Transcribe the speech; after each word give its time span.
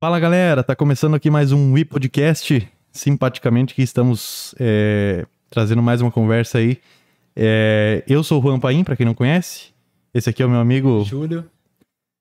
Fala 0.00 0.18
galera, 0.18 0.62
tá 0.62 0.74
começando 0.74 1.14
aqui 1.14 1.28
mais 1.30 1.52
um 1.52 1.72
We 1.74 1.84
Podcast. 1.84 2.66
Simpaticamente 2.90 3.74
que 3.74 3.82
estamos 3.82 4.54
é, 4.58 5.26
trazendo 5.50 5.82
mais 5.82 6.00
uma 6.00 6.10
conversa 6.10 6.58
aí. 6.58 6.78
É, 7.36 8.02
eu 8.08 8.22
sou 8.24 8.40
o 8.40 8.42
Juan 8.42 8.58
Paim, 8.58 8.82
para 8.82 8.96
quem 8.96 9.04
não 9.04 9.14
conhece. 9.14 9.68
Esse 10.14 10.30
aqui 10.30 10.42
é 10.42 10.46
o 10.46 10.50
meu 10.50 10.58
amigo 10.58 11.04
Júlio. 11.04 11.44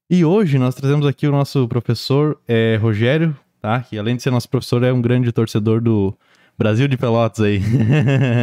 E 0.09 0.25
hoje 0.25 0.59
nós 0.59 0.75
trazemos 0.75 1.05
aqui 1.07 1.25
o 1.25 1.31
nosso 1.31 1.67
professor 1.67 2.37
é, 2.47 2.75
Rogério, 2.81 3.35
tá? 3.61 3.79
Que 3.79 3.97
além 3.97 4.15
de 4.17 4.23
ser 4.23 4.31
nosso 4.31 4.49
professor, 4.49 4.83
é 4.83 4.91
um 4.91 5.01
grande 5.01 5.31
torcedor 5.31 5.79
do 5.81 6.13
Brasil 6.57 6.87
de 6.87 6.97
Pelotas 6.97 7.39
aí. 7.45 7.61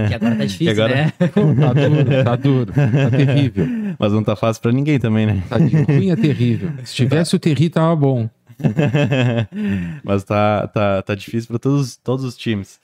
Que 0.08 0.14
agora 0.14 0.36
tá 0.36 0.44
difícil, 0.46 0.70
agora- 0.72 0.94
né? 0.94 1.12
Tá 1.20 1.72
duro, 1.74 2.24
tá 2.24 2.36
duro, 2.36 2.72
tá 2.72 3.10
terrível. 3.10 3.66
Mas 4.00 4.12
não 4.12 4.24
tá 4.24 4.34
fácil 4.34 4.62
pra 4.62 4.72
ninguém 4.72 4.98
também, 4.98 5.26
né? 5.26 5.42
Tá 5.48 5.58
de 5.58 5.76
ruim 5.82 6.10
é 6.10 6.16
terrível. 6.16 6.70
Se 6.84 6.94
tivesse 6.94 7.36
o 7.36 7.38
terri, 7.38 7.68
tava 7.68 7.94
bom. 7.94 8.30
Mas 10.04 10.24
tá, 10.24 10.66
tá, 10.68 11.02
tá 11.02 11.14
difícil 11.14 11.48
para 11.48 11.58
todos, 11.58 11.96
todos 11.96 12.24
os 12.24 12.36
times. 12.36 12.80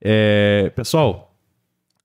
É, 0.00 0.70
pessoal, 0.74 1.34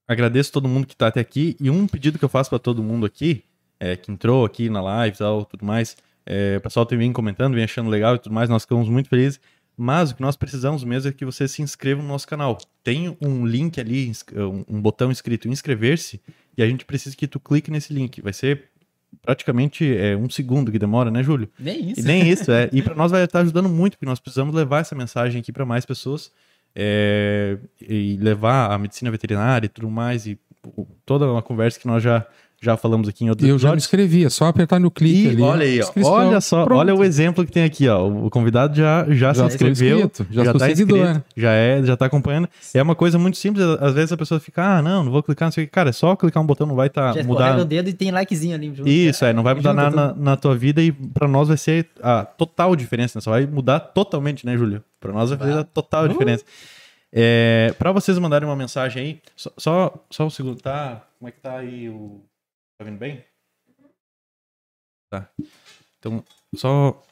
agradeço 0.06 0.52
todo 0.52 0.68
mundo 0.68 0.86
que 0.86 0.96
tá 0.96 1.08
até 1.08 1.20
aqui. 1.20 1.56
E 1.60 1.70
um 1.70 1.86
pedido 1.86 2.18
que 2.18 2.24
eu 2.24 2.28
faço 2.28 2.50
para 2.50 2.58
todo 2.58 2.82
mundo 2.82 3.06
aqui, 3.06 3.44
é, 3.80 3.96
que 3.96 4.10
entrou 4.10 4.44
aqui 4.44 4.68
na 4.68 4.80
live 4.80 5.14
e 5.14 5.18
tal, 5.18 5.44
tudo 5.44 5.64
mais. 5.64 5.96
É, 6.24 6.56
o 6.58 6.60
pessoal 6.60 6.84
tem 6.84 6.98
vindo 6.98 7.14
comentando, 7.14 7.54
vem 7.54 7.64
achando 7.64 7.88
legal 7.88 8.14
e 8.14 8.18
tudo 8.18 8.34
mais, 8.34 8.50
nós 8.50 8.62
ficamos 8.62 8.88
muito 8.88 9.08
felizes. 9.08 9.40
Mas 9.80 10.10
o 10.10 10.16
que 10.16 10.22
nós 10.22 10.36
precisamos 10.36 10.82
mesmo 10.82 11.08
é 11.08 11.12
que 11.12 11.24
você 11.24 11.46
se 11.46 11.62
inscreva 11.62 12.02
no 12.02 12.08
nosso 12.08 12.26
canal. 12.26 12.58
Tem 12.82 13.16
um 13.20 13.46
link 13.46 13.80
ali, 13.80 14.10
um 14.66 14.80
botão 14.80 15.10
escrito 15.12 15.48
inscrever-se, 15.48 16.20
e 16.56 16.62
a 16.62 16.66
gente 16.66 16.84
precisa 16.84 17.16
que 17.16 17.28
tu 17.28 17.38
clique 17.38 17.70
nesse 17.70 17.92
link. 17.94 18.20
Vai 18.20 18.32
ser 18.32 18.70
praticamente 19.22 19.96
é, 19.96 20.16
um 20.16 20.28
segundo 20.28 20.70
que 20.70 20.78
demora, 20.78 21.10
né, 21.10 21.22
Júlio? 21.22 21.48
Nem 21.58 21.90
isso. 21.90 22.00
E 22.00 22.04
nem 22.04 22.26
isso, 22.28 22.50
é. 22.50 22.68
E 22.72 22.82
para 22.82 22.94
nós 22.94 23.10
vai 23.10 23.24
estar 23.24 23.40
ajudando 23.40 23.68
muito, 23.68 23.94
porque 23.94 24.06
nós 24.06 24.20
precisamos 24.20 24.54
levar 24.54 24.80
essa 24.80 24.94
mensagem 24.94 25.40
aqui 25.40 25.52
para 25.52 25.64
mais 25.64 25.84
pessoas 25.84 26.32
é, 26.74 27.58
e 27.80 28.16
levar 28.20 28.70
a 28.70 28.78
medicina 28.78 29.10
veterinária 29.10 29.66
e 29.66 29.68
tudo 29.68 29.90
mais, 29.90 30.26
e 30.26 30.38
toda 31.04 31.30
uma 31.30 31.42
conversa 31.42 31.78
que 31.78 31.86
nós 31.86 32.02
já, 32.02 32.26
já 32.60 32.76
falamos 32.76 33.08
aqui 33.08 33.24
em 33.24 33.30
outros 33.30 33.48
Eu 33.48 33.58
já 33.58 33.70
me 33.70 33.76
inscrevi, 33.76 34.24
é 34.24 34.30
só 34.30 34.46
apertar 34.46 34.80
no 34.80 34.90
clique 34.90 35.26
E 35.26 35.28
ali. 35.28 35.42
olha 35.42 35.64
aí, 35.64 35.80
ó, 35.80 36.08
olha 36.10 36.40
só, 36.40 36.64
Pronto. 36.64 36.78
olha 36.80 36.94
o 36.94 37.04
exemplo 37.04 37.44
que 37.46 37.52
tem 37.52 37.62
aqui, 37.64 37.88
ó. 37.88 38.06
O 38.08 38.28
convidado 38.30 38.76
já, 38.76 39.04
já, 39.08 39.12
se 39.12 39.16
Já 39.18 39.34
sou 39.34 39.46
inscreveu, 39.46 39.96
inscrito, 40.00 40.26
já 40.30 40.44
sou 40.44 40.52
tá 40.54 40.66
seguidor. 40.66 40.98
inscrito, 40.98 41.24
já 41.36 41.52
é, 41.52 41.82
já 41.84 41.96
tá 41.96 42.06
acompanhando. 42.06 42.48
É 42.74 42.82
uma 42.82 42.94
coisa 42.94 43.18
muito 43.18 43.36
simples, 43.38 43.64
às 43.80 43.94
vezes 43.94 44.10
a 44.12 44.16
pessoa 44.16 44.40
fica, 44.40 44.78
ah, 44.78 44.82
não, 44.82 45.04
não 45.04 45.12
vou 45.12 45.22
clicar, 45.22 45.46
não 45.46 45.52
sei 45.52 45.64
o 45.64 45.66
que. 45.66 45.72
Cara, 45.72 45.90
é 45.90 45.92
só 45.92 46.16
clicar 46.16 46.42
um 46.42 46.46
botão, 46.46 46.66
não 46.66 46.74
vai 46.74 46.90
tá, 46.90 47.12
Já 47.12 47.22
mudar 47.22 47.58
o 47.58 47.64
dedo 47.64 47.88
e 47.90 47.92
tem 47.92 48.10
likezinho 48.10 48.54
ali 48.56 48.74
junto. 48.74 48.88
isso, 48.88 49.24
é, 49.24 49.32
não 49.32 49.42
vai 49.42 49.54
mudar 49.54 49.72
nada 49.72 49.94
na, 49.94 50.14
na 50.14 50.36
tua 50.36 50.56
vida 50.56 50.82
e 50.82 50.90
pra 50.90 51.28
nós 51.28 51.48
vai 51.48 51.56
ser 51.56 51.88
a 52.02 52.24
total 52.24 52.74
diferença, 52.74 53.18
né? 53.18 53.20
Só 53.22 53.30
vai 53.30 53.46
mudar 53.46 53.78
totalmente, 53.80 54.44
né, 54.44 54.56
Júlio? 54.56 54.82
Pra 55.00 55.12
nós 55.12 55.30
vai 55.30 55.38
fazer 55.38 55.52
a 55.58 55.64
total 55.64 56.08
diferença. 56.08 56.44
É, 57.12 57.72
pra 57.78 57.90
vocês 57.92 58.18
mandarem 58.18 58.46
uma 58.48 58.56
mensagem 58.56 59.02
aí, 59.02 59.20
só, 59.34 59.50
só, 59.56 59.94
só 60.10 60.26
um 60.26 60.30
segundo, 60.30 60.60
tá? 60.60 61.02
Como 61.18 61.28
é 61.28 61.32
que 61.32 61.40
tá 61.40 61.56
aí 61.58 61.88
o. 61.88 62.20
Tá 62.78 62.84
vindo 62.84 62.98
bem? 62.98 63.24
Tá. 65.10 65.28
Então, 65.98 66.22
só. 66.54 67.02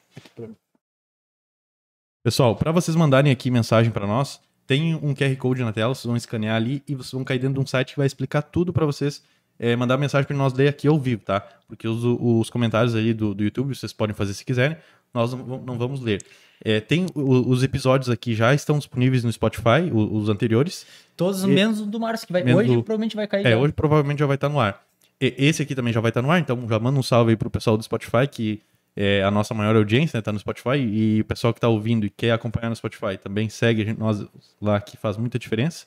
Pessoal, 2.24 2.54
pra 2.56 2.72
vocês 2.72 2.96
mandarem 2.96 3.32
aqui 3.32 3.50
mensagem 3.50 3.90
pra 3.90 4.06
nós, 4.06 4.40
tem 4.66 4.94
um 4.94 5.14
QR 5.14 5.34
Code 5.36 5.62
na 5.64 5.72
tela, 5.72 5.94
vocês 5.94 6.04
vão 6.06 6.16
escanear 6.16 6.56
ali 6.56 6.82
e 6.86 6.94
vocês 6.94 7.12
vão 7.12 7.24
cair 7.24 7.38
dentro 7.38 7.54
de 7.54 7.60
um 7.60 7.66
site 7.66 7.92
que 7.92 7.98
vai 7.98 8.06
explicar 8.06 8.42
tudo 8.42 8.72
pra 8.72 8.86
vocês 8.86 9.22
é, 9.58 9.74
mandar 9.74 9.96
mensagem 9.96 10.26
para 10.26 10.36
nós 10.36 10.52
ler 10.52 10.68
aqui 10.68 10.86
ao 10.86 10.98
vivo, 11.00 11.22
tá? 11.24 11.40
Porque 11.66 11.88
os, 11.88 12.02
os 12.04 12.50
comentários 12.50 12.94
aí 12.94 13.14
do, 13.14 13.34
do 13.34 13.42
YouTube 13.42 13.74
vocês 13.74 13.92
podem 13.92 14.14
fazer 14.14 14.34
se 14.34 14.44
quiserem, 14.44 14.76
nós 15.14 15.32
não, 15.32 15.58
não 15.62 15.78
vamos 15.78 16.00
ler. 16.00 16.22
É, 16.64 16.80
tem 16.80 17.06
o- 17.14 17.48
os 17.50 17.62
episódios 17.62 18.08
aqui 18.10 18.34
já 18.34 18.52
estão 18.54 18.78
disponíveis 18.78 19.24
no 19.24 19.32
Spotify, 19.32 19.90
o- 19.92 20.16
os, 20.18 20.28
anteriores. 20.28 20.86
Todos 21.16 21.42
E- 21.42 21.46
menos 21.46 21.80
o 21.80 21.86
do 21.86 21.98
Márcio, 21.98 22.26
que 22.26 22.32
vai, 22.32 22.42
hoje 22.54 22.68
do- 22.68 22.82
provavelmente 22.84 23.16
vai 23.16 23.26
cair. 23.26 23.46
É, 23.46 23.50
já. 23.50 23.56
hoje 23.56 23.72
provavelmente 23.72 24.18
já 24.18 24.26
vai 24.26 24.36
estar 24.36 24.48
no 24.48 24.60
ar. 24.60 24.85
Esse 25.20 25.62
aqui 25.62 25.74
também 25.74 25.92
já 25.92 26.00
vai 26.00 26.10
estar 26.10 26.20
no 26.22 26.30
ar, 26.30 26.38
então 26.38 26.68
já 26.68 26.78
manda 26.78 26.98
um 26.98 27.02
salve 27.02 27.30
aí 27.30 27.36
pro 27.36 27.50
pessoal 27.50 27.76
do 27.76 27.82
Spotify, 27.82 28.26
que 28.30 28.60
é 28.94 29.22
a 29.22 29.30
nossa 29.30 29.54
maior 29.54 29.76
audiência, 29.76 30.16
né? 30.16 30.22
Tá 30.22 30.32
no 30.32 30.38
Spotify. 30.38 30.76
E 30.78 31.20
o 31.20 31.24
pessoal 31.24 31.52
que 31.54 31.60
tá 31.60 31.68
ouvindo 31.68 32.06
e 32.06 32.10
quer 32.10 32.32
acompanhar 32.32 32.70
no 32.70 32.76
Spotify 32.76 33.16
também 33.22 33.48
segue 33.48 33.82
a 33.82 33.84
gente, 33.84 33.98
nós 33.98 34.26
lá, 34.60 34.80
que 34.80 34.96
faz 34.96 35.16
muita 35.16 35.38
diferença. 35.38 35.86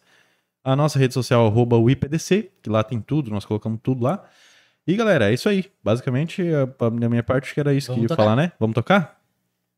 A 0.64 0.76
nossa 0.76 1.00
rede 1.00 1.14
social, 1.14 1.46
arroba 1.46 1.78
o 1.78 1.90
IPDC, 1.90 2.52
que 2.62 2.70
lá 2.70 2.84
tem 2.84 3.00
tudo, 3.00 3.32
nós 3.32 3.46
colocamos 3.46 3.80
tudo 3.82 4.04
lá. 4.04 4.24
E 4.86 4.96
galera, 4.96 5.30
é 5.30 5.34
isso 5.34 5.48
aí. 5.48 5.66
Basicamente, 5.84 6.44
da 7.00 7.10
minha 7.10 7.24
parte, 7.24 7.46
acho 7.46 7.54
que 7.54 7.60
era 7.60 7.74
isso 7.74 7.88
Vamos 7.88 8.00
que 8.00 8.04
ia 8.06 8.08
tocar? 8.10 8.24
falar, 8.24 8.36
né? 8.36 8.52
Vamos 8.60 8.74
tocar? 8.74 9.20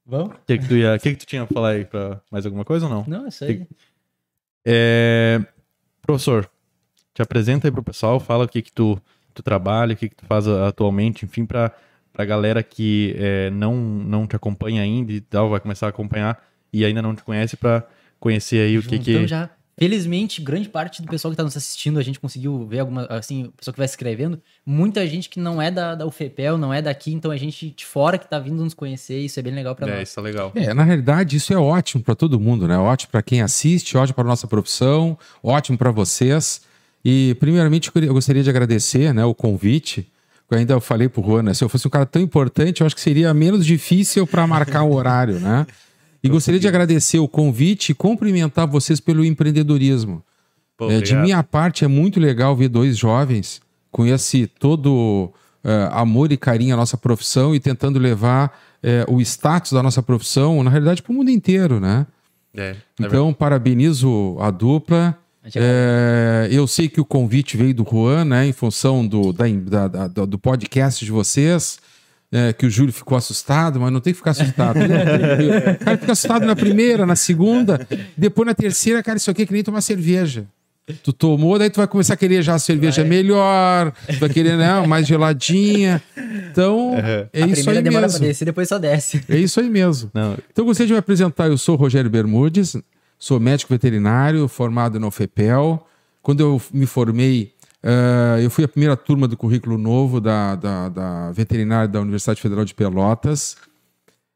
Vamos? 0.06 0.36
O 0.36 0.40
que, 0.46 0.58
que, 0.58 0.68
tu 0.68 0.76
ia, 0.76 0.98
que, 0.98 1.12
que 1.12 1.18
tu 1.18 1.26
tinha 1.26 1.46
pra 1.46 1.54
falar 1.54 1.70
aí? 1.70 1.86
Pra 1.86 2.22
mais 2.32 2.46
alguma 2.46 2.66
coisa 2.66 2.86
ou 2.86 2.92
não? 2.92 3.06
Não, 3.08 3.26
é 3.26 3.28
isso 3.30 3.44
aí. 3.44 3.68
É, 4.66 5.42
Professor, 6.02 6.50
te 7.14 7.22
apresenta 7.22 7.68
aí 7.68 7.72
pro 7.72 7.84
pessoal, 7.84 8.20
fala 8.20 8.46
o 8.46 8.48
que 8.48 8.62
que 8.62 8.72
tu, 8.72 9.02
tu 9.34 9.44
trabalha, 9.44 9.94
o 9.94 9.98
que 9.98 10.10
que 10.10 10.16
tu 10.16 10.26
faz 10.26 10.48
atualmente, 10.48 11.26
enfim, 11.26 11.46
pra, 11.46 11.72
pra 12.12 12.26
galera 12.26 12.62
que 12.62 13.16
é, 13.18 13.50
não, 13.50 13.76
não 13.76 14.28
te 14.28 14.36
acompanha 14.36 14.82
ainda 14.82 15.12
e 15.12 15.22
tal, 15.22 15.50
vai 15.50 15.60
começar 15.60 15.88
a 15.88 15.90
acompanhar 15.90 16.42
e 16.72 16.86
ainda 16.86 17.02
não 17.02 17.16
te 17.16 17.24
conhece 17.24 17.58
pra 17.58 17.84
conhecer 18.20 18.66
aí 18.68 18.78
o 18.78 18.82
que 18.82 18.98
Juntão 18.98 19.22
que... 19.22 19.28
já. 19.28 19.50
Felizmente, 19.78 20.42
grande 20.42 20.70
parte 20.70 21.02
do 21.02 21.08
pessoal 21.08 21.32
que 21.32 21.38
tá 21.38 21.44
nos 21.44 21.58
assistindo, 21.58 21.98
a 21.98 22.04
gente 22.04 22.20
conseguiu 22.20 22.68
ver 22.68 22.80
alguma, 22.80 23.06
assim, 23.06 23.46
o 23.46 23.52
pessoal 23.54 23.74
que 23.74 23.80
vai 23.80 23.86
escrevendo, 23.86 24.40
muita 24.64 25.08
gente 25.08 25.28
que 25.28 25.40
não 25.40 25.60
é 25.60 25.72
da, 25.72 25.96
da 25.96 26.06
UFPEL, 26.06 26.56
não 26.56 26.72
é 26.72 26.84
daqui, 26.84 27.12
então 27.12 27.32
a 27.32 27.38
gente 27.38 27.72
de 27.72 27.84
fora 27.84 28.20
que 28.20 28.30
tá 28.30 28.38
vindo 28.38 28.64
nos 28.64 28.76
conhecer, 28.76 29.18
isso 29.20 29.40
é 29.40 29.42
bem 29.42 29.56
legal 29.56 29.74
pra 29.74 29.88
É, 29.88 29.96
nós. 29.98 30.10
isso 30.10 30.20
é 30.20 30.24
legal. 30.24 30.52
É, 30.54 30.72
na 30.72 30.84
realidade, 30.84 31.36
isso 31.38 31.52
é 31.52 31.58
ótimo 31.58 32.04
para 32.04 32.14
todo 32.14 32.40
mundo, 32.40 32.68
né? 32.68 32.78
Ótimo 32.78 33.12
para 33.12 33.24
quem 33.24 33.42
assiste, 33.42 33.98
ótimo 33.98 34.14
para 34.14 34.26
nossa 34.26 34.46
profissão, 34.46 35.18
ótimo 35.42 35.80
para 35.80 35.90
vocês. 35.90 36.62
E, 37.04 37.36
primeiramente, 37.40 37.92
eu 37.94 38.14
gostaria 38.14 38.44
de 38.44 38.50
agradecer 38.50 39.14
né, 39.14 39.26
o 39.26 39.34
convite. 39.34 40.08
Eu 40.50 40.58
ainda 40.58 40.80
falei 40.80 41.08
pro 41.08 41.24
Juan, 41.24 41.44
né, 41.44 41.54
se 41.54 41.64
eu 41.64 41.70
fosse 41.70 41.88
um 41.88 41.92
cara 41.92 42.06
tão 42.06 42.22
importante, 42.22 42.82
eu 42.82 42.88
acho 42.88 42.96
que 42.96 43.02
seria 43.02 43.34
menos 43.34 43.66
difícil 43.66 44.28
para 44.28 44.46
marcar 44.46 44.84
o 44.84 44.94
horário, 44.94 45.40
né? 45.40 45.66
E 46.24 46.30
gostaria 46.30 46.60
de 46.60 46.68
agradecer 46.68 47.20
o 47.20 47.28
convite 47.28 47.92
e 47.92 47.96
cumprimentar 47.96 48.68
vocês 48.68 49.00
pelo 49.00 49.26
empreendedorismo. 49.26 50.22
Pô, 50.78 50.92
É, 50.92 51.02
de 51.02 51.16
minha 51.16 51.42
parte, 51.42 51.84
é 51.84 51.88
muito 51.88 52.20
legal 52.20 52.56
ver 52.56 52.68
dois 52.68 52.98
jovens 52.98 53.62
com 53.92 54.06
esse 54.06 54.46
todo 54.46 55.32
é, 55.64 55.90
amor 55.92 56.32
e 56.32 56.38
carinho 56.38 56.74
à 56.74 56.78
nossa 56.78 56.98
profissão 56.98 57.56
e 57.56 57.60
tentando 57.60 57.98
levar 57.98 58.56
é, 58.84 59.06
o 59.08 59.20
status 59.22 59.72
da 59.72 59.82
nossa 59.82 60.02
profissão, 60.02 60.64
na 60.64 60.70
realidade, 60.70 61.02
para 61.02 61.12
o 61.12 61.16
mundo 61.16 61.30
inteiro, 61.30 61.80
né? 61.80 62.06
É, 62.56 62.76
na 63.00 63.08
Então, 63.08 63.34
parabenizo 63.34 64.38
a 64.40 64.52
dupla. 64.52 65.18
É, 65.56 66.48
eu 66.52 66.68
sei 66.68 66.88
que 66.88 67.02
o 67.02 67.06
convite 67.06 67.58
veio 67.58 67.74
do 67.74 67.86
Juan, 67.90 68.26
né? 68.26 68.46
Em 68.46 68.54
função 68.54 69.06
do, 69.06 69.34
da- 69.34 69.48
da- 69.88 70.08
da- 70.08 70.26
do 70.26 70.38
podcast 70.38 71.04
de 71.04 71.12
vocês. 71.12 71.80
é, 72.34 72.54
que 72.54 72.66
o 72.66 72.70
Júlio 72.70 72.94
ficou 72.94 73.18
assustado, 73.18 73.78
mas 73.80 73.92
não 73.92 74.00
tem 74.00 74.14
que 74.14 74.18
ficar 74.18 74.32
assustado. 74.32 74.78
né? 74.80 75.74
o 75.82 75.84
cara 75.84 75.98
fica 75.98 76.12
assustado 76.14 76.46
na 76.46 76.56
primeira, 76.56 77.06
na 77.06 77.16
segunda, 77.16 77.86
depois 78.16 78.46
na 78.48 78.54
terceira, 78.54 79.04
cara, 79.04 79.18
isso 79.18 79.30
aqui 79.30 79.42
é 79.42 79.46
que 79.46 79.52
nem 79.52 79.64
tomar 79.64 79.82
cerveja. 79.82 80.46
Tu 81.04 81.12
tomou, 81.14 81.60
daí 81.60 81.70
tu 81.70 81.78
vai 81.78 81.88
começar 81.88 82.14
a 82.14 82.18
querer 82.18 82.42
já 82.42 82.56
a 82.56 82.60
cerveja 82.60 83.02
Vai. 83.02 83.10
melhor, 83.10 83.92
tu 84.08 84.20
vai 84.20 84.30
querer 84.30 84.58
né, 84.58 84.86
mais 84.88 85.06
geladinha. 85.08 86.02
Então, 86.52 86.94
é 87.34 87.44
a 87.44 87.46
isso 87.48 87.56
primeira 87.56 87.80
aí 87.80 87.84
demora 87.84 88.06
mesmo. 88.08 88.20
pra 88.20 88.28
descer, 88.28 88.46
depois 88.46 88.68
só 88.70 88.78
desce. 88.80 89.22
É 89.28 89.38
isso 89.38 89.60
aí 89.60 89.70
mesmo. 89.70 90.10
Não, 90.14 90.34
Então, 90.34 90.64
eu 90.64 90.66
gostaria 90.66 90.88
de 90.88 90.94
me 90.94 91.00
apresentar. 91.00 91.48
Eu 91.48 91.58
sou 91.58 91.76
Rogério 91.76 92.10
Bermudes, 92.10 92.76
sou 93.22 93.40
médico 93.40 93.72
veterinário, 93.72 94.48
formado 94.48 95.00
na 95.00 95.08
UFPEL. 95.08 95.88
Quando 96.24 96.40
eu 96.40 96.60
me 96.74 96.88
formei, 96.88 97.54
eh, 97.84 98.40
eu 98.44 98.50
fui 98.50 98.64
a 98.64 98.68
primeira 98.68 98.98
turma 98.98 99.28
do 99.28 99.38
currículo 99.38 99.78
novo 99.78 100.20
da, 100.20 100.56
da, 100.56 100.90
da 100.90 101.32
veterinária 101.32 101.88
da 101.88 102.02
Universidade 102.02 102.42
Federal 102.42 102.66
de 102.66 102.74
Pelotas. 102.74 103.58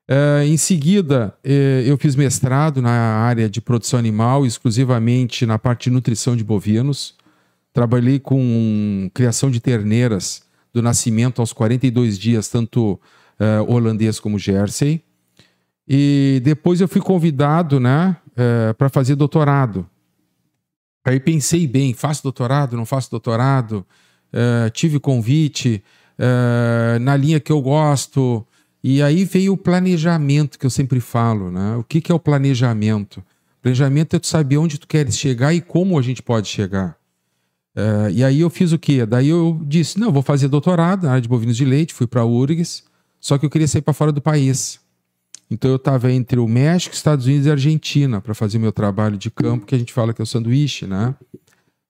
Eh, 0.08 0.46
em 0.46 0.56
seguida, 0.56 1.36
eh, 1.44 1.84
eu 1.88 1.98
fiz 1.98 2.16
mestrado 2.16 2.80
na 2.80 2.92
área 2.92 3.50
de 3.50 3.60
produção 3.60 3.98
animal, 3.98 4.46
exclusivamente 4.46 5.48
na 5.48 5.58
parte 5.58 5.86
de 5.86 5.90
nutrição 5.90 6.36
de 6.36 6.44
bovinos. 6.44 7.16
Trabalhei 7.74 8.20
com 8.20 9.10
criação 9.16 9.50
de 9.50 9.60
terneiras 9.60 10.44
do 10.72 10.84
nascimento 10.84 11.42
aos 11.42 11.52
42 11.52 12.20
dias, 12.20 12.48
tanto 12.48 13.00
holandês 13.68 14.18
como 14.18 14.40
Jersey. 14.40 15.04
E 15.88 16.42
depois 16.44 16.82
eu 16.82 16.88
fui 16.88 17.02
convidado, 17.02 17.80
né, 17.80 18.18
para 18.78 18.90
fazer 18.90 19.16
doutorado. 19.16 19.88
Aí 21.06 21.20
pensei 21.20 21.68
bem, 21.68 21.94
faço 21.94 22.24
doutorado, 22.24 22.76
não 22.76 22.86
faço 22.86 23.12
doutorado? 23.12 23.86
Eh, 24.34 24.70
tive 24.72 25.00
convite 25.00 25.84
eh, 26.18 27.00
na 27.00 27.16
linha 27.16 27.40
que 27.40 27.52
eu 27.52 27.62
gosto. 27.62 28.46
E 28.84 29.02
aí 29.02 29.24
veio 29.24 29.54
o 29.54 29.58
planejamento 29.58 30.58
que 30.58 30.66
eu 30.66 30.70
sempre 30.70 31.00
falo, 31.00 31.52
né? 31.52 31.78
O 31.78 31.84
que, 31.84 32.02
que 32.02 32.12
é 32.12 32.16
o 32.16 32.20
planejamento? 32.20 33.24
Planejamento 33.62 34.16
é 34.16 34.20
tu 34.20 34.28
saber 34.28 34.58
onde 34.58 34.80
tu 34.80 34.88
queres 34.88 35.18
chegar 35.18 35.54
e 35.54 35.62
como 35.62 35.98
a 35.98 36.02
gente 36.02 36.22
pode 36.22 36.48
chegar. 36.48 36.98
Eh, 37.76 38.12
e 38.16 38.24
aí 38.24 38.42
eu 38.42 38.50
fiz 38.50 38.72
o 38.72 38.80
quê? 38.80 39.06
Daí 39.06 39.30
eu 39.30 39.62
disse, 39.64 40.00
não, 40.00 40.08
eu 40.08 40.14
vou 40.14 40.24
fazer 40.24 40.48
doutorado 40.48 41.04
na 41.04 41.12
área 41.12 41.22
de 41.22 41.30
bovinos 41.30 41.56
de 41.56 41.66
leite, 41.66 41.94
fui 41.94 42.08
para 42.08 42.22
a 42.22 42.26
URGS, 42.26 42.84
só 43.20 43.38
que 43.38 43.46
eu 43.46 43.50
queria 43.50 43.68
sair 43.68 43.82
para 43.82 43.94
fora 43.94 44.12
do 44.12 44.22
país. 44.22 44.80
Então 45.50 45.70
eu 45.70 45.78
estava 45.78 46.12
entre 46.12 46.40
o 46.40 46.48
México, 46.48 46.96
Estados 46.96 47.26
Unidos 47.26 47.46
e 47.46 47.52
Argentina 47.52 48.20
para 48.20 48.34
fazer 48.34 48.58
meu 48.58 48.72
trabalho 48.72 49.18
de 49.18 49.30
campo, 49.30 49.66
que 49.66 49.76
a 49.76 49.78
gente 49.78 49.94
fala 49.94 50.14
que 50.14 50.22
é 50.22 50.24
o 50.24 50.26
sanduíche, 50.26 50.88
né? 50.88 51.14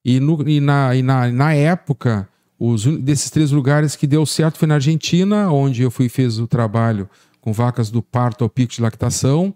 E, 0.04 0.20
no, 0.20 0.48
e, 0.48 0.60
na, 0.60 0.96
e 0.96 1.02
na, 1.02 1.32
na 1.32 1.54
época, 1.54 2.30
os, 2.60 2.86
desses 2.86 3.30
três 3.30 3.52
lugares 3.52 3.96
que 3.96 4.06
deu 4.06 4.26
certo 4.26 4.58
foi 4.58 4.68
na 4.68 4.76
Argentina, 4.76 5.50
onde 5.52 5.82
eu 5.82 5.90
fui 5.90 6.10
fiz 6.10 6.38
o 6.38 6.48
trabalho 6.48 7.10
com 7.42 7.52
vacas 7.54 7.90
do 7.90 8.02
parto 8.02 8.44
ao 8.44 8.50
pico 8.50 8.74
de 8.74 8.82
lactação, 8.82 9.54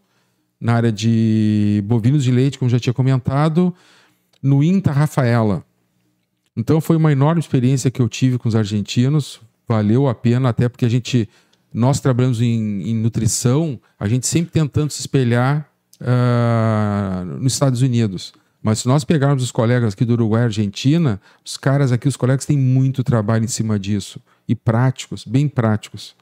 na 0.60 0.74
área 0.74 0.92
de 0.92 1.84
bovinos 1.86 2.24
de 2.24 2.32
leite, 2.32 2.60
como 2.60 2.70
já 2.70 2.80
tinha 2.80 2.94
comentado, 2.94 3.74
no 4.42 4.64
INTA 4.64 4.92
Rafaela. 4.92 5.64
Então 6.56 6.82
foi 6.82 6.98
uma 6.98 7.12
enorme 7.12 7.40
experiência 7.40 7.90
que 7.90 8.02
eu 8.02 8.10
tive 8.10 8.38
com 8.38 8.50
os 8.50 8.56
argentinos, 8.56 9.40
valeu 9.68 10.08
a 10.08 10.16
pena, 10.16 10.50
até 10.50 10.68
porque 10.68 10.86
a 10.86 10.90
gente, 10.90 11.30
nós 11.74 12.00
trabalhamos 12.00 12.42
em, 12.42 12.82
em 12.82 12.96
nutrição, 12.96 13.80
a 14.00 14.08
gente 14.08 14.26
sempre 14.28 14.52
tentando 14.52 14.92
se 14.92 15.02
espelhar 15.02 15.70
ah, 16.02 17.24
nos 17.40 17.54
Estados 17.54 17.82
Unidos. 17.82 18.34
Mas 18.62 18.80
se 18.80 18.88
nós 18.88 19.04
pegarmos 19.04 19.44
os 19.44 19.52
colegas 19.52 19.94
aqui 19.94 20.04
do 20.04 20.14
Uruguai 20.14 20.42
e 20.42 20.46
Argentina, 20.46 21.22
os 21.46 21.56
caras 21.56 21.92
aqui, 21.92 22.08
os 22.08 22.18
colegas 22.18 22.46
têm 22.46 22.58
muito 22.58 23.04
trabalho 23.04 23.46
em 23.46 23.48
cima 23.48 23.80
disso. 23.80 24.20
E 24.48 24.56
práticos, 24.56 25.24
bem 25.26 25.48
práticos. 25.48 26.16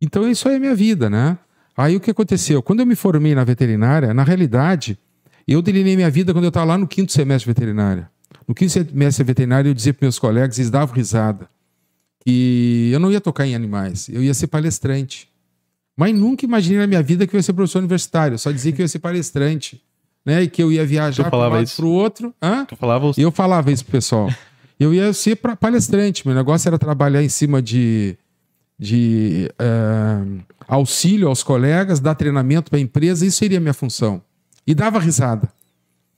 Então 0.00 0.28
isso 0.28 0.48
aí 0.48 0.56
é 0.56 0.58
minha 0.58 0.74
vida, 0.74 1.08
né? 1.08 1.38
Aí 1.76 1.96
o 1.96 2.00
que 2.00 2.10
aconteceu? 2.10 2.62
Quando 2.62 2.80
eu 2.80 2.86
me 2.86 2.94
formei 2.94 3.34
na 3.34 3.44
veterinária, 3.44 4.12
na 4.12 4.22
realidade, 4.22 4.98
eu 5.46 5.62
delineei 5.62 5.96
minha 5.96 6.10
vida 6.10 6.32
quando 6.32 6.44
eu 6.44 6.48
estava 6.48 6.66
lá 6.66 6.78
no 6.78 6.86
quinto 6.86 7.12
semestre 7.12 7.44
de 7.50 7.54
veterinária. 7.58 8.10
No 8.46 8.54
quinto 8.54 8.72
semestre 8.72 9.24
de 9.24 9.26
veterinária, 9.26 9.68
eu 9.68 9.74
dizia 9.74 9.94
para 9.94 10.04
meus 10.04 10.18
colegas, 10.18 10.58
eles 10.58 10.70
davam 10.70 10.94
risada, 10.94 11.48
que 12.26 12.90
eu 12.92 12.98
não 12.98 13.12
ia 13.12 13.20
tocar 13.20 13.46
em 13.46 13.54
animais, 13.54 14.08
eu 14.08 14.20
ia 14.20 14.34
ser 14.34 14.48
palestrante. 14.48 15.28
Mas 15.96 16.12
nunca 16.12 16.44
imaginei 16.44 16.80
na 16.80 16.86
minha 16.88 17.00
vida 17.00 17.24
que 17.24 17.36
eu 17.36 17.38
ia 17.38 17.42
ser 17.42 17.52
professor 17.52 17.78
universitário, 17.78 18.34
eu 18.34 18.38
só 18.38 18.50
dizia 18.50 18.72
que 18.72 18.82
eu 18.82 18.84
ia 18.84 18.88
ser 18.88 18.98
palestrante. 18.98 19.80
Né? 20.24 20.42
E 20.42 20.48
que 20.48 20.60
eu 20.60 20.72
ia 20.72 20.84
viajar 20.84 21.30
para 21.30 21.38
um 21.38 21.40
lado 21.40 21.62
isso? 21.62 21.76
para 21.76 21.84
o 21.84 21.88
outro. 21.88 22.34
Hã? 22.42 22.64
Tu 22.64 22.74
falava. 22.74 23.12
E 23.16 23.22
eu 23.22 23.30
falava 23.30 23.70
isso 23.70 23.84
pro 23.84 23.92
pessoal. 23.92 24.28
Eu 24.78 24.92
ia 24.92 25.12
ser 25.12 25.36
palestrante. 25.36 26.26
Meu 26.26 26.34
negócio 26.34 26.68
era 26.68 26.76
trabalhar 26.76 27.22
em 27.22 27.28
cima 27.28 27.62
de, 27.62 28.18
de 28.76 29.48
eh, 29.56 30.42
auxílio 30.66 31.28
aos 31.28 31.44
colegas, 31.44 32.00
dar 32.00 32.16
treinamento 32.16 32.70
para 32.70 32.80
a 32.80 32.82
empresa. 32.82 33.24
Isso 33.24 33.38
seria 33.38 33.58
a 33.58 33.60
minha 33.60 33.72
função. 33.72 34.20
E 34.66 34.74
dava 34.74 34.98
risada. 34.98 35.48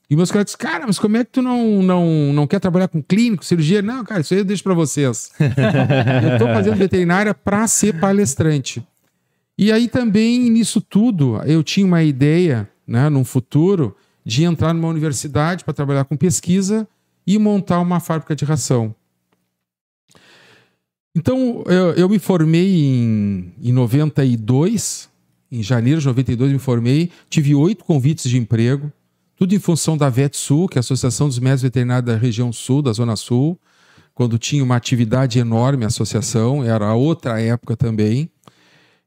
E 0.09 0.15
meus 0.15 0.31
colegas 0.31 0.51
disseram, 0.51 0.71
cara, 0.71 0.87
mas 0.87 0.97
como 0.97 1.17
é 1.17 1.23
que 1.23 1.31
tu 1.31 1.41
não, 1.41 1.83
não, 1.83 2.33
não 2.33 2.47
quer 2.47 2.59
trabalhar 2.59 2.87
com 2.87 3.01
clínico, 3.01 3.45
cirurgia? 3.45 3.81
Não, 3.81 4.03
cara, 4.03 4.21
isso 4.21 4.33
aí 4.33 4.39
eu 4.39 4.45
deixo 4.45 4.63
para 4.63 4.73
vocês. 4.73 5.31
eu 5.39 6.33
estou 6.33 6.47
fazendo 6.47 6.77
veterinária 6.77 7.33
para 7.33 7.67
ser 7.67 7.99
palestrante. 7.99 8.83
E 9.55 9.71
aí 9.71 9.87
também, 9.87 10.49
nisso 10.49 10.81
tudo, 10.81 11.39
eu 11.43 11.61
tinha 11.61 11.85
uma 11.85 12.01
ideia, 12.01 12.67
né, 12.87 13.07
num 13.07 13.23
futuro, 13.23 13.95
de 14.25 14.43
entrar 14.43 14.73
numa 14.73 14.87
universidade 14.87 15.63
para 15.63 15.73
trabalhar 15.73 16.05
com 16.05 16.17
pesquisa 16.17 16.87
e 17.27 17.37
montar 17.37 17.79
uma 17.79 17.99
fábrica 17.99 18.35
de 18.35 18.45
ração. 18.45 18.95
Então, 21.15 21.63
eu, 21.67 21.93
eu 21.93 22.09
me 22.09 22.17
formei 22.17 22.85
em, 22.85 23.53
em 23.61 23.71
92, 23.71 25.09
em 25.51 25.61
janeiro 25.61 25.99
de 25.99 26.07
92 26.07 26.51
me 26.51 26.59
formei, 26.59 27.11
tive 27.29 27.53
oito 27.53 27.83
convites 27.83 28.29
de 28.29 28.37
emprego, 28.37 28.91
tudo 29.39 29.55
em 29.55 29.59
função 29.59 29.97
da 29.97 30.09
VetSul, 30.09 30.67
que 30.67 30.77
é 30.77 30.79
a 30.79 30.81
Associação 30.81 31.29
dos 31.29 31.39
Médicos 31.39 31.61
Veterinários 31.61 32.05
da 32.11 32.17
região 32.17 32.51
sul, 32.51 32.81
da 32.81 32.91
Zona 32.91 33.15
Sul, 33.15 33.57
quando 34.13 34.37
tinha 34.37 34.61
uma 34.61 34.75
atividade 34.75 35.39
enorme 35.39 35.85
a 35.85 35.87
associação, 35.87 36.61
era 36.61 36.93
outra 36.93 37.39
época 37.39 37.77
também. 37.77 38.29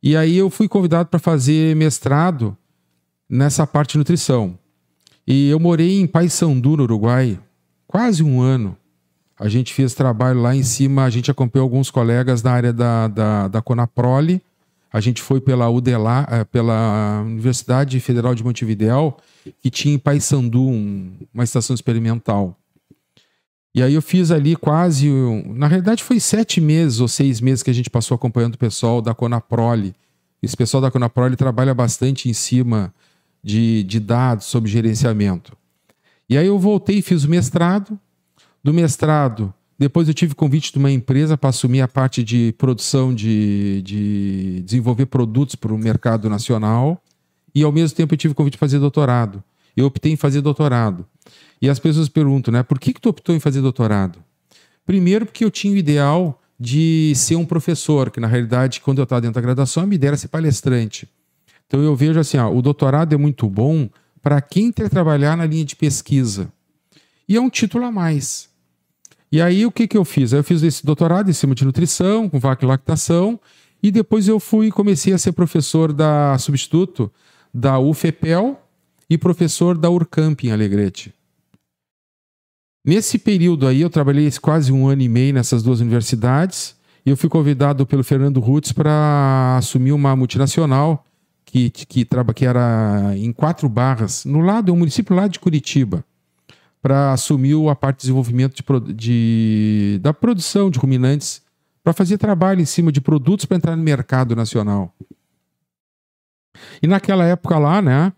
E 0.03 0.17
aí 0.17 0.39
eu 0.39 0.49
fui 0.49 0.69
convidado 0.69 1.11
para 1.11 1.19
fazer 1.19 1.77
mestrado 1.77 2.57
nessa 3.29 3.67
parte 3.67 3.93
de 3.93 3.99
nutrição. 3.99 4.59
E 5.27 5.51
eu 5.51 5.61
morei 5.61 6.01
em 6.01 6.07
Paysandu, 6.07 6.79
no 6.79 6.85
Uruguai, 6.85 7.39
quase 7.87 8.23
um 8.23 8.41
ano. 8.41 8.75
A 9.39 9.51
gente 9.51 9.75
fez 9.75 9.93
trabalho 9.93 10.41
lá 10.41 10.57
em 10.57 10.63
cima, 10.63 11.05
a 11.05 11.11
gente 11.11 11.31
acompanhou 11.31 11.65
alguns 11.65 11.91
colegas 11.91 12.43
na 12.43 12.53
área 12.53 12.73
da, 12.73 13.07
da, 13.07 13.49
da 13.49 13.61
Conaprole. 13.61 14.41
A 14.93 15.01
gente 15.01 15.23
foi 15.23 15.41
pela 15.41 15.69
UDELA, 15.71 16.27
eh, 16.31 16.45
pela 16.45 17.23
Universidade 17.25 17.99
Federal 18.01 18.35
de 18.35 18.45
Montevidéu, 18.45 19.17
que 19.61 19.71
tinha 19.71 19.95
em 19.95 19.99
Paysandu 19.99 20.63
um- 20.63 21.13
uma 21.33 21.45
estação 21.45 21.75
experimental. 21.75 22.57
E 23.75 23.83
aí 23.83 23.95
eu 23.95 24.03
fiz 24.03 24.31
ali 24.31 24.55
quase. 24.55 25.09
Na 25.47 25.67
realidade, 25.67 26.03
foi 26.05 26.21
sete 26.21 26.61
meses 26.61 27.01
ou 27.01 27.09
seis 27.09 27.41
meses 27.41 27.63
que 27.63 27.71
a 27.71 27.75
gente 27.75 27.89
passou 27.89 28.15
acompanhando 28.15 28.55
o 28.55 28.59
pessoal 28.59 29.01
da 29.01 29.15
Conaprole. 29.15 29.95
Esse 30.43 30.55
pessoal 30.57 30.83
da 30.83 30.91
Conaprole 30.91 31.37
trabalha 31.37 31.73
bastante 31.73 32.29
em 32.29 32.35
cima 32.35 32.93
de, 33.43 33.83
de 33.85 33.99
dados 33.99 34.45
sobre 34.47 34.71
gerenciamento. 34.71 35.57
E 36.29 36.37
aí 36.37 36.47
eu 36.47 36.59
voltei 36.59 36.99
e 36.99 37.03
fiz 37.03 37.25
o 37.25 37.31
mestrado. 37.31 37.99
Do 38.63 38.75
mestrado, 38.75 39.53
depois 39.83 40.07
eu 40.07 40.15
tive 40.15 40.35
convite 40.35 40.73
de 40.73 40.79
uma 40.79 40.91
empresa 40.91 41.37
para 41.37 41.51
assumir 41.51 41.81
a 41.81 41.89
parte 41.89 42.23
de 42.23 42.55
produção 42.57 43.13
de, 43.13 43.83
de 43.83 44.63
desenvolver 44.65 45.07
produtos 45.07 45.57
para 45.57 45.75
o 45.75 45.79
mercado 45.79 46.31
nacional. 46.31 47.03
E 47.53 47.65
ao 47.65 47.73
mesmo 47.73 47.97
tempo 47.97 48.15
eu 48.15 48.19
tive 48.19 48.33
convite 48.33 48.53
de 48.53 48.59
fazer 48.59 48.79
doutorado. 48.79 49.43
Eu 49.77 49.87
optei 49.87 50.13
em 50.13 50.17
fazer 50.17 50.41
doutorado. 50.41 51.05
E 51.61 51.69
as 51.69 51.79
pessoas 51.79 52.09
perguntam, 52.09 52.53
né? 52.53 52.63
Por 52.63 52.79
que, 52.79 52.93
que 52.93 53.01
tu 53.01 53.09
optou 53.09 53.35
em 53.35 53.41
fazer 53.41 53.61
doutorado? 53.61 54.19
Primeiro, 54.87 55.27
porque 55.27 55.45
eu 55.45 55.51
tinha 55.51 55.73
o 55.73 55.77
ideal 55.77 56.41
de 56.59 57.13
ser 57.17 57.35
um 57.35 57.45
professor, 57.45 58.11
que 58.11 58.21
na 58.21 58.29
realidade, 58.29 58.81
quando 58.81 58.99
eu 58.99 59.05
estava 59.05 59.21
dentro 59.21 59.35
da 59.35 59.41
graduação, 59.41 59.83
a 59.83 59.87
minha 59.87 59.97
ideia 59.97 60.11
era 60.11 60.17
ser 60.17 60.29
palestrante. 60.29 61.09
Então 61.67 61.83
eu 61.83 61.97
vejo 61.97 62.21
assim, 62.21 62.37
ó, 62.37 62.53
o 62.53 62.63
doutorado 62.63 63.13
é 63.15 63.17
muito 63.17 63.49
bom 63.49 63.91
para 64.23 64.41
quem 64.41 64.71
quer 64.71 64.89
trabalhar 64.89 65.37
na 65.37 65.45
linha 65.45 65.65
de 65.65 65.75
pesquisa. 65.75 66.53
E 67.29 67.37
é 67.37 67.41
um 67.41 67.51
título 67.51 67.85
a 67.85 67.91
mais. 67.91 68.52
E 69.33 69.41
aí 69.41 69.65
o 69.65 69.73
que, 69.73 69.89
que 69.89 69.97
eu 69.97 70.05
fiz? 70.05 70.35
Eu 70.35 70.45
fiz 70.45 70.63
esse 70.63 70.85
doutorado 70.85 71.31
em 71.31 71.33
cima 71.33 71.55
de 71.55 71.65
nutrição, 71.65 72.29
com 72.29 72.39
vaca 72.39 72.67
e 72.67 72.69
lactação, 72.69 73.41
e 73.83 73.91
depois 73.91 74.29
eu 74.29 74.39
fui 74.39 74.71
comecei 74.71 75.15
a 75.15 75.19
ser 75.19 75.33
professor 75.33 75.91
da 75.91 76.37
substituto 76.37 77.11
da 77.53 77.79
UFEPEL 77.79 78.61
e 79.09 79.17
professor 79.17 79.77
da 79.79 79.89
Urcamp 79.89 80.45
em 80.45 80.53
Alegrete. 80.53 81.15
Nesse 82.85 83.19
período 83.19 83.67
aí, 83.67 83.81
eu 83.81 83.89
trabalhei 83.89 84.31
quase 84.41 84.71
um 84.71 84.87
ano 84.87 85.01
e 85.01 85.09
meio 85.09 85.33
nessas 85.33 85.63
duas 85.63 85.81
universidades 85.81 86.77
e 87.07 87.11
eu 87.11 87.17
fui 87.17 87.31
convidado 87.31 87.87
pelo 87.87 88.05
Fernando 88.05 88.39
Rutz 88.39 88.71
para 88.71 89.57
assumir 89.57 89.93
uma 89.93 90.15
multinacional 90.15 91.07
que, 91.45 91.71
que, 91.71 92.05
que 92.35 92.45
era 92.47 93.13
em 93.17 93.33
quatro 93.33 93.69
barras, 93.69 94.25
no 94.25 94.41
lado, 94.41 94.73
um 94.73 94.77
município 94.77 95.15
lá 95.17 95.27
de 95.27 95.39
Curitiba, 95.39 96.05
para 96.83 97.13
assumir 97.13 97.55
a 97.71 97.75
parte 97.77 97.99
de 97.99 98.03
desenvolvimento 98.03 98.57
de, 98.57 98.93
de- 98.93 99.99
da 100.03 100.13
produção 100.13 100.69
de 100.69 100.79
ruminantes, 100.79 101.41
para 101.83 101.93
fazer 101.93 102.19
trabalho 102.19 102.61
em 102.61 102.65
cima 102.65 102.91
de 102.93 103.01
produtos 103.01 103.45
para 103.47 103.57
entrar 103.57 103.77
no 103.77 103.83
mercado 103.83 104.37
nacional. 104.37 104.93
E 106.83 106.87
naquela 106.87 107.25
época 107.25 107.59
lá, 107.59 107.81
né, 107.81 108.13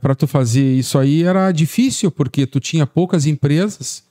para 0.00 0.14
tu 0.14 0.26
fazer 0.26 0.64
isso 0.78 0.98
aí 0.98 1.22
era 1.22 1.50
difícil, 1.52 2.10
porque 2.10 2.46
tu 2.46 2.58
tinha 2.60 2.86
poucas 2.86 3.26
empresas 3.26 4.04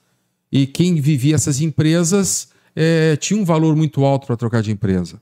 e 0.52 0.66
quem 0.66 1.00
vivia 1.00 1.34
essas 1.34 1.60
empresas 1.60 2.48
eh, 2.74 3.16
tinha 3.16 3.40
um 3.40 3.44
valor 3.44 3.74
muito 3.74 4.04
alto 4.04 4.26
para 4.26 4.36
trocar 4.36 4.62
de 4.62 4.70
empresa. 4.70 5.20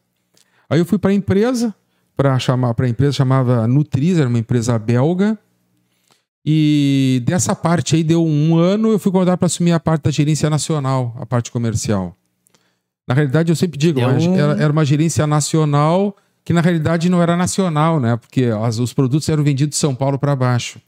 Aí 0.69 0.79
eu 0.79 0.85
fui 0.85 0.99
para 0.99 1.11
a 1.11 1.15
empresa, 1.15 1.75
para 2.17 2.39
chamar 2.39 2.75
para 2.75 2.87
a 2.87 2.89
empresa 2.89 3.13
chamava 3.13 3.67
Nutriz, 3.67 4.19
era 4.19 4.29
uma 4.29 4.39
empresa 4.39 4.79
belga. 4.79 5.39
E 6.47 7.23
dessa 7.25 7.55
parte 7.55 7.97
aí 7.97 8.05
deu 8.05 8.25
um 8.25 8.57
ano, 8.59 8.89
eu 8.91 8.99
fui 8.99 9.11
convidado 9.11 9.39
para 9.39 9.47
assumir 9.47 9.73
a 9.73 9.81
parte 9.81 10.03
da 10.03 10.11
gerência 10.11 10.51
nacional, 10.51 11.17
a 11.19 11.25
parte 11.25 11.51
comercial. 11.51 12.15
Na 13.09 13.15
realidade, 13.15 13.51
eu 13.51 13.57
sempre 13.57 13.79
digo, 13.79 14.01
era, 14.39 14.63
era 14.63 14.73
uma 14.73 14.85
gerência 14.85 15.27
nacional 15.27 16.17
que 16.45 16.53
na 16.53 16.61
realidade 16.61 17.09
não 17.09 17.23
era 17.23 17.37
nacional, 17.37 17.99
né? 17.99 18.17
Porque 18.17 18.45
as- 18.63 18.79
os 18.79 18.93
produtos 18.93 19.27
eram 19.31 19.43
vendidos 19.43 19.77
de 19.77 19.81
São 19.81 19.95
Paulo 19.95 20.19
para 20.19 20.37
baixo. 20.37 20.79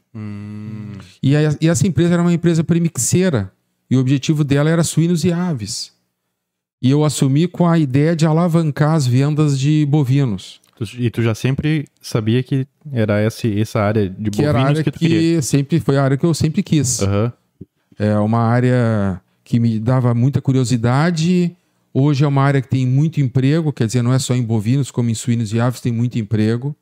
E, 1.21 1.35
a- 1.35 1.55
e 1.59 1.67
essa 1.67 1.87
empresa 1.87 2.13
era 2.13 2.21
uma 2.21 2.33
empresa 2.33 2.63
premixeira. 2.63 3.51
E 3.89 3.95
o 3.95 3.99
objetivo 3.99 4.43
dela 4.43 4.69
era 4.69 4.83
suínos 4.83 5.23
e 5.23 5.31
aves. 5.31 5.91
E 6.81 6.91
eu 6.91 7.03
assumi 7.03 7.47
com 7.47 7.65
a 7.67 7.79
ideia 7.79 8.15
de 8.15 8.25
alavancar 8.27 8.93
as 8.93 9.07
vendas 9.07 9.57
de 9.59 9.85
bovinos. 9.87 10.59
Tu- 10.77 11.01
E 11.01 11.09
tu 11.09 11.21
já 11.23 11.33
sempre 11.33 11.87
sabia 12.01 12.41
que 12.43 12.67
era 12.91 13.23
esse, 13.25 13.59
essa 13.59 13.79
área 13.81 14.07
de 14.09 14.29
Que 14.29 14.41
era 14.43 14.49
a 14.49 14.53
bovinos 14.53 14.69
área 14.79 14.83
que 14.83 14.91
que, 14.91 14.97
tu 14.97 14.99
queria. 14.99 15.41
sempre 15.41 15.79
foi 15.79 15.97
a 15.97 16.03
área 16.03 16.17
que 16.17 16.25
eu 16.25 16.33
sempre 16.33 16.61
quis. 16.63 17.01
Aham. 17.01 17.33
É 17.99 18.17
uma 18.19 18.39
área 18.39 19.19
que 19.43 19.59
me 19.59 19.79
dava 19.79 20.13
muita 20.13 20.39
curiosidade. 20.41 21.55
Hoje 21.93 22.23
é 22.23 22.27
uma 22.27 22.43
área 22.43 22.61
que 22.61 22.67
tem 22.67 22.85
muito 22.85 23.19
emprego, 23.19 23.73
quer 23.73 23.87
dizer, 23.87 24.03
não 24.03 24.13
é 24.13 24.19
só 24.19 24.35
em 24.35 24.43
bovinos, 24.43 24.91
como 24.91 25.09
em 25.09 25.15
suínos 25.15 25.51
e 25.51 25.59
aves 25.59 25.81
tem 25.81 25.91
muito 25.91 26.19
emprego. 26.19 26.75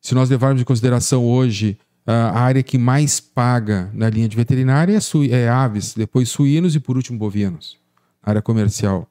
Se 0.00 0.14
nós 0.14 0.28
levarmos 0.28 0.60
em 0.60 0.64
consideração 0.64 1.24
hoje 1.24 1.78
a 2.04 2.40
área 2.40 2.62
que 2.62 2.76
mais 2.78 3.20
paga 3.20 3.90
na 3.92 4.08
linha 4.10 4.28
de 4.28 4.34
veterinária 4.36 4.96
é, 4.96 5.00
sui- 5.00 5.30
é 5.30 5.48
aves, 5.48 5.94
depois 5.94 6.28
suínos 6.30 6.74
e 6.74 6.80
por 6.80 6.96
último 6.96 7.18
bovinos, 7.18 7.76
área 8.22 8.40
comercial. 8.42 9.06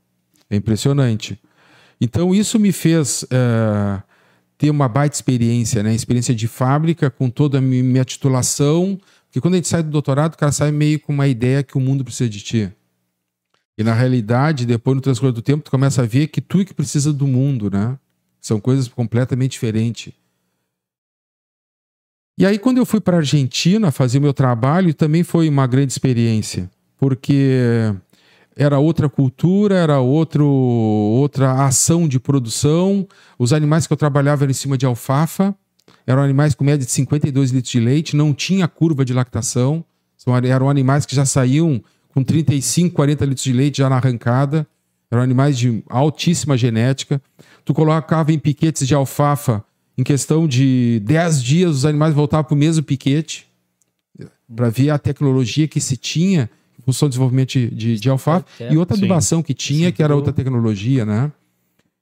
É 0.50 0.56
impressionante. 0.56 1.40
Então 2.02 2.34
isso 2.36 2.60
me 2.60 2.72
fez 2.72 3.24
eh, 3.30 4.02
ter 4.58 4.70
uma 4.70 4.88
baita 4.88 5.16
experiência, 5.16 5.84
né? 5.84 5.94
Experiência 5.94 6.34
de 6.34 6.48
fábrica, 6.48 7.10
com 7.10 7.30
toda 7.30 7.60
a 7.60 7.62
mi- 7.62 7.84
minha 7.84 8.04
titulação. 8.04 9.00
Porque 9.26 9.40
quando 9.40 9.54
a 9.54 9.58
gente 9.58 9.68
sai 9.68 9.84
do 9.84 9.90
doutorado, 9.90 10.34
o 10.34 10.38
cara 10.38 10.52
sai 10.52 10.72
meio 10.72 11.00
com 11.00 11.14
uma 11.14 11.28
ideia 11.28 11.62
que 11.64 11.78
o 11.78 11.80
mundo 11.80 12.04
precisa 12.04 12.30
de 12.30 12.42
ti. 12.42 12.72
E 13.78 13.84
na 13.84 13.94
realidade, 13.94 14.66
depois 14.66 14.96
no 14.96 15.02
transcorrer 15.02 15.34
do 15.34 15.42
tempo, 15.42 15.64
tu 15.64 15.70
começa 15.70 16.02
a 16.02 16.06
ver 16.06 16.28
que 16.28 16.42
tu 16.42 16.62
é 16.62 16.66
que 16.66 16.74
precisa 16.74 17.14
do 17.14 17.28
mundo, 17.28 17.70
né? 17.70 17.98
São 18.42 18.60
coisas 18.60 18.88
completamente 18.88 19.52
diferentes. 19.52 20.14
E 22.40 22.46
aí, 22.46 22.58
quando 22.58 22.78
eu 22.78 22.86
fui 22.86 23.00
para 23.00 23.18
a 23.18 23.20
Argentina 23.20 23.92
fazer 23.92 24.20
meu 24.20 24.34
trabalho, 24.34 24.94
também 24.94 25.24
foi 25.24 25.50
uma 25.50 25.68
grande 25.68 25.92
experiência, 25.92 26.70
porque 26.98 27.94
era 28.58 28.80
outra 28.80 29.08
cultura, 29.08 29.76
era 29.76 30.00
outro, 30.00 30.46
outra 30.46 31.64
ação 31.66 32.08
de 32.08 32.20
produção. 32.20 33.08
Os 33.38 33.54
animais 33.54 33.86
que 33.86 33.94
eu 33.94 33.98
trabalhava 33.98 34.44
eram 34.44 34.52
em 34.52 34.56
cima 34.56 34.78
de 34.78 34.86
alfafa, 34.86 35.56
eram 36.08 36.24
animais 36.24 36.56
com 36.56 36.64
média 36.64 36.84
de 36.84 36.92
52 36.92 37.52
litros 37.52 37.72
de 37.72 37.80
leite, 37.80 38.16
não 38.16 38.34
tinha 38.34 38.68
curva 38.68 39.06
de 39.06 39.14
lactação, 39.14 39.86
eram 40.44 40.70
animais 40.70 41.06
que 41.06 41.16
já 41.16 41.26
saíam 41.26 41.82
com 42.10 42.24
35, 42.24 42.96
40 42.96 43.26
litros 43.26 43.44
de 43.44 43.54
leite 43.54 43.78
já 43.78 43.90
na 43.90 43.98
arrancada, 43.98 44.68
eram 45.12 45.22
animais 45.22 45.58
de 45.58 45.84
altíssima 45.88 46.58
genética. 46.58 47.22
Tu 47.64 47.74
colocava 47.74 48.34
em 48.34 48.40
piquetes 48.40 48.88
de 48.88 48.96
alfafa, 48.96 49.64
em 49.96 50.04
questão 50.04 50.48
de 50.48 51.00
10 51.06 51.44
dias, 51.44 51.76
os 51.76 51.86
animais 51.86 52.14
voltavam 52.14 52.46
para 52.46 52.56
o 52.56 52.58
mesmo 52.58 52.84
piquete, 52.84 53.48
para 54.54 54.70
ver 54.70 54.90
a 54.90 54.98
tecnologia 54.98 55.68
que 55.68 55.80
se 55.80 55.96
tinha 55.96 56.50
função 56.88 57.08
do 57.08 57.12
desenvolvimento 57.12 57.50
de, 57.50 57.70
de, 57.70 58.00
de 58.00 58.10
alfafa 58.10 58.46
Certo. 58.58 58.74
e 58.74 58.78
outra 58.78 58.96
Sim. 58.96 59.04
adubação 59.04 59.44
que 59.44 59.54
tinha, 59.54 59.92
que 59.92 60.02
era 60.02 60.16
outra 60.16 60.32
tecnologia, 60.32 61.06
né? 61.06 61.30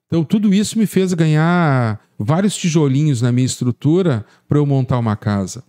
Então, 0.05 0.23
tudo 0.23 0.53
isso 0.53 0.77
me 0.77 0.85
fez 0.85 1.11
ganhar 1.13 1.99
vários 2.17 2.55
tijolinhos 2.55 3.19
na 3.23 3.31
minha 3.31 3.45
estrutura 3.47 4.23
para 4.47 4.59
eu 4.59 4.65
montar 4.65 4.99
uma 4.99 5.15
casa. 5.15 5.63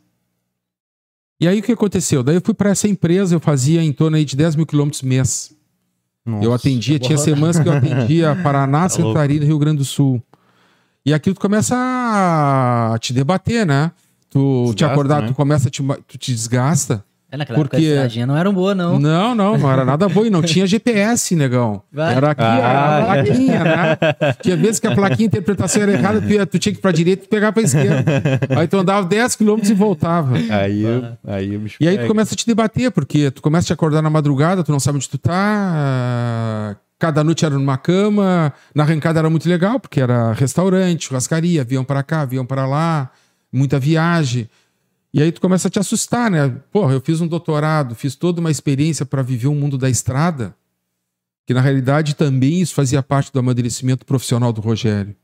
E 1.40 1.49
aí, 1.49 1.61
o 1.61 1.62
que 1.62 1.73
aconteceu? 1.73 2.23
Daí 2.23 2.37
eu 2.37 2.42
fui 2.44 2.52
para 2.52 2.68
essa 2.70 2.87
empresa, 2.87 3.35
eu 3.35 3.40
fazia 3.40 3.82
em 3.82 3.92
torno 3.92 4.16
aí 4.18 4.25
de 4.26 4.37
10 4.37 4.56
mil 4.56 4.66
quilômetros 4.66 5.00
mês. 5.02 5.52
Nossa. 6.25 6.44
Eu 6.44 6.52
atendia, 6.52 6.99
tinha 6.99 7.16
boa. 7.16 7.25
semanas 7.25 7.58
que 7.58 7.66
eu 7.66 7.73
atendia 7.73 8.37
Paraná, 8.44 8.88
Santa 8.88 9.02
louco. 9.04 9.14
Catarina 9.14 9.44
e 9.44 9.46
Rio 9.49 9.58
Grande 9.58 9.78
do 9.78 9.85
Sul. 9.85 10.23
E 11.04 11.14
aquilo 11.14 11.35
tu 11.35 11.40
começa 11.40 11.75
a 11.75 12.99
te 12.99 13.14
debater, 13.14 13.64
né? 13.64 13.92
Tu 14.28 14.38
te 14.38 14.75
Desgasta, 14.75 14.92
acordar, 14.92 15.23
né? 15.23 15.28
tu 15.28 15.35
começa 15.35 15.68
a 15.68 15.70
te, 15.70 15.82
tu 16.06 16.18
te 16.18 16.32
desgasta. 16.32 17.04
É, 17.30 17.37
naquela 17.37 17.59
Porque- 17.59 17.76
época 17.76 17.90
a 17.90 17.95
estradinha 17.95 18.25
não 18.26 18.37
era 18.37 18.52
boa, 18.52 18.73
não. 18.73 19.00
Não, 19.00 19.35
não, 19.35 19.59
não 19.59 19.71
era 19.73 19.85
nada 19.85 20.09
bom 20.09 20.25
e 20.25 20.30
não 20.30 20.42
tinha 20.42 20.64
GPS, 20.66 21.35
negão. 21.35 21.83
Vai. 21.92 22.14
Era 22.14 22.30
aqui 22.30 22.40
Ah. 22.42 22.99
a 22.99 23.04
plaquinha, 23.25 23.64
né? 23.64 23.99
Tinha 24.40 24.56
vezes 24.56 24.78
que 24.78 24.87
a 24.87 24.95
plaquinha, 24.95 25.26
a 25.26 25.30
interpretação 25.30 25.83
era 25.83 25.92
errada, 25.92 26.21
tu, 26.21 26.28
ia- 26.28 26.47
tu 26.47 26.56
tinha 26.59 26.73
que 26.73 26.78
ir 26.78 26.83
pra 26.83 26.92
direita 26.92 27.25
e 27.25 27.28
pegar 27.28 27.50
pra 27.52 27.62
esquerda. 27.62 28.04
Aí 28.56 28.68
tu 28.68 28.76
andava 28.78 29.04
10 29.04 29.35
quilômetros 29.35 29.71
e 29.71 29.75
voltava. 29.75 30.37
Aí, 30.37 30.83
eu- 30.83 31.04
aí 31.26 31.56
o 31.56 31.61
bicho 31.61 31.76
E 31.80 31.88
aí 31.88 31.99
tu 31.99 32.06
começa 32.06 32.33
a 32.33 32.37
te 32.37 32.47
debater, 32.47 32.92
porque 32.92 33.30
tu 33.33 33.42
começa 33.42 33.64
a 33.64 33.66
te 33.68 33.73
acordar 33.73 34.02
na 34.02 34.09
madrugada, 34.11 34.62
tu 34.62 34.71
não 34.71 34.78
sabe 34.78 34.97
onde 34.99 35.09
tu 35.09 35.18
tá. 35.18 36.76
Cada 36.99 37.23
noite 37.23 37.45
era 37.45 37.54
numa 37.59 37.76
cama. 37.76 38.52
Na 38.75 38.85
arrancada 38.85 39.18
era 39.18 39.28
muito 39.28 39.49
legal, 39.49 39.78
porque 39.78 40.00
era 40.00 40.33
restaurante, 40.33 41.06
churrascaria, 41.06 41.61
avião 41.62 41.85
para 41.85 42.02
cá, 42.02 42.23
avião 42.23 42.47
para 42.47 42.66
lá, 42.66 43.11
muita 43.52 43.78
viagem. 43.78 44.49
E 45.13 45.23
aí 45.23 45.33
tu 45.33 45.41
começa 45.41 45.69
a 45.69 45.71
te 45.71 45.79
assustar, 45.79 46.31
né? 46.31 46.49
Porra, 46.71 46.93
eu 46.93 47.01
fiz 47.01 47.21
um 47.21 47.27
doutorado, 47.27 47.95
fiz 47.95 48.15
toda 48.15 48.41
uma 48.41 48.51
experiência 48.51 49.07
para 49.07 49.23
viver 49.23 49.49
o 49.49 49.55
mundo 49.55 49.79
da 49.79 49.89
estrada, 49.89 50.55
que 51.47 51.55
na 51.55 51.61
realidade 51.61 52.15
também 52.15 52.61
isso 52.61 52.75
fazia 52.75 53.03
parte 53.03 53.33
do 53.33 53.39
amadurecimento 53.39 54.05
profissional 54.05 54.53
do 54.53 54.61
Rogério. 54.61 55.15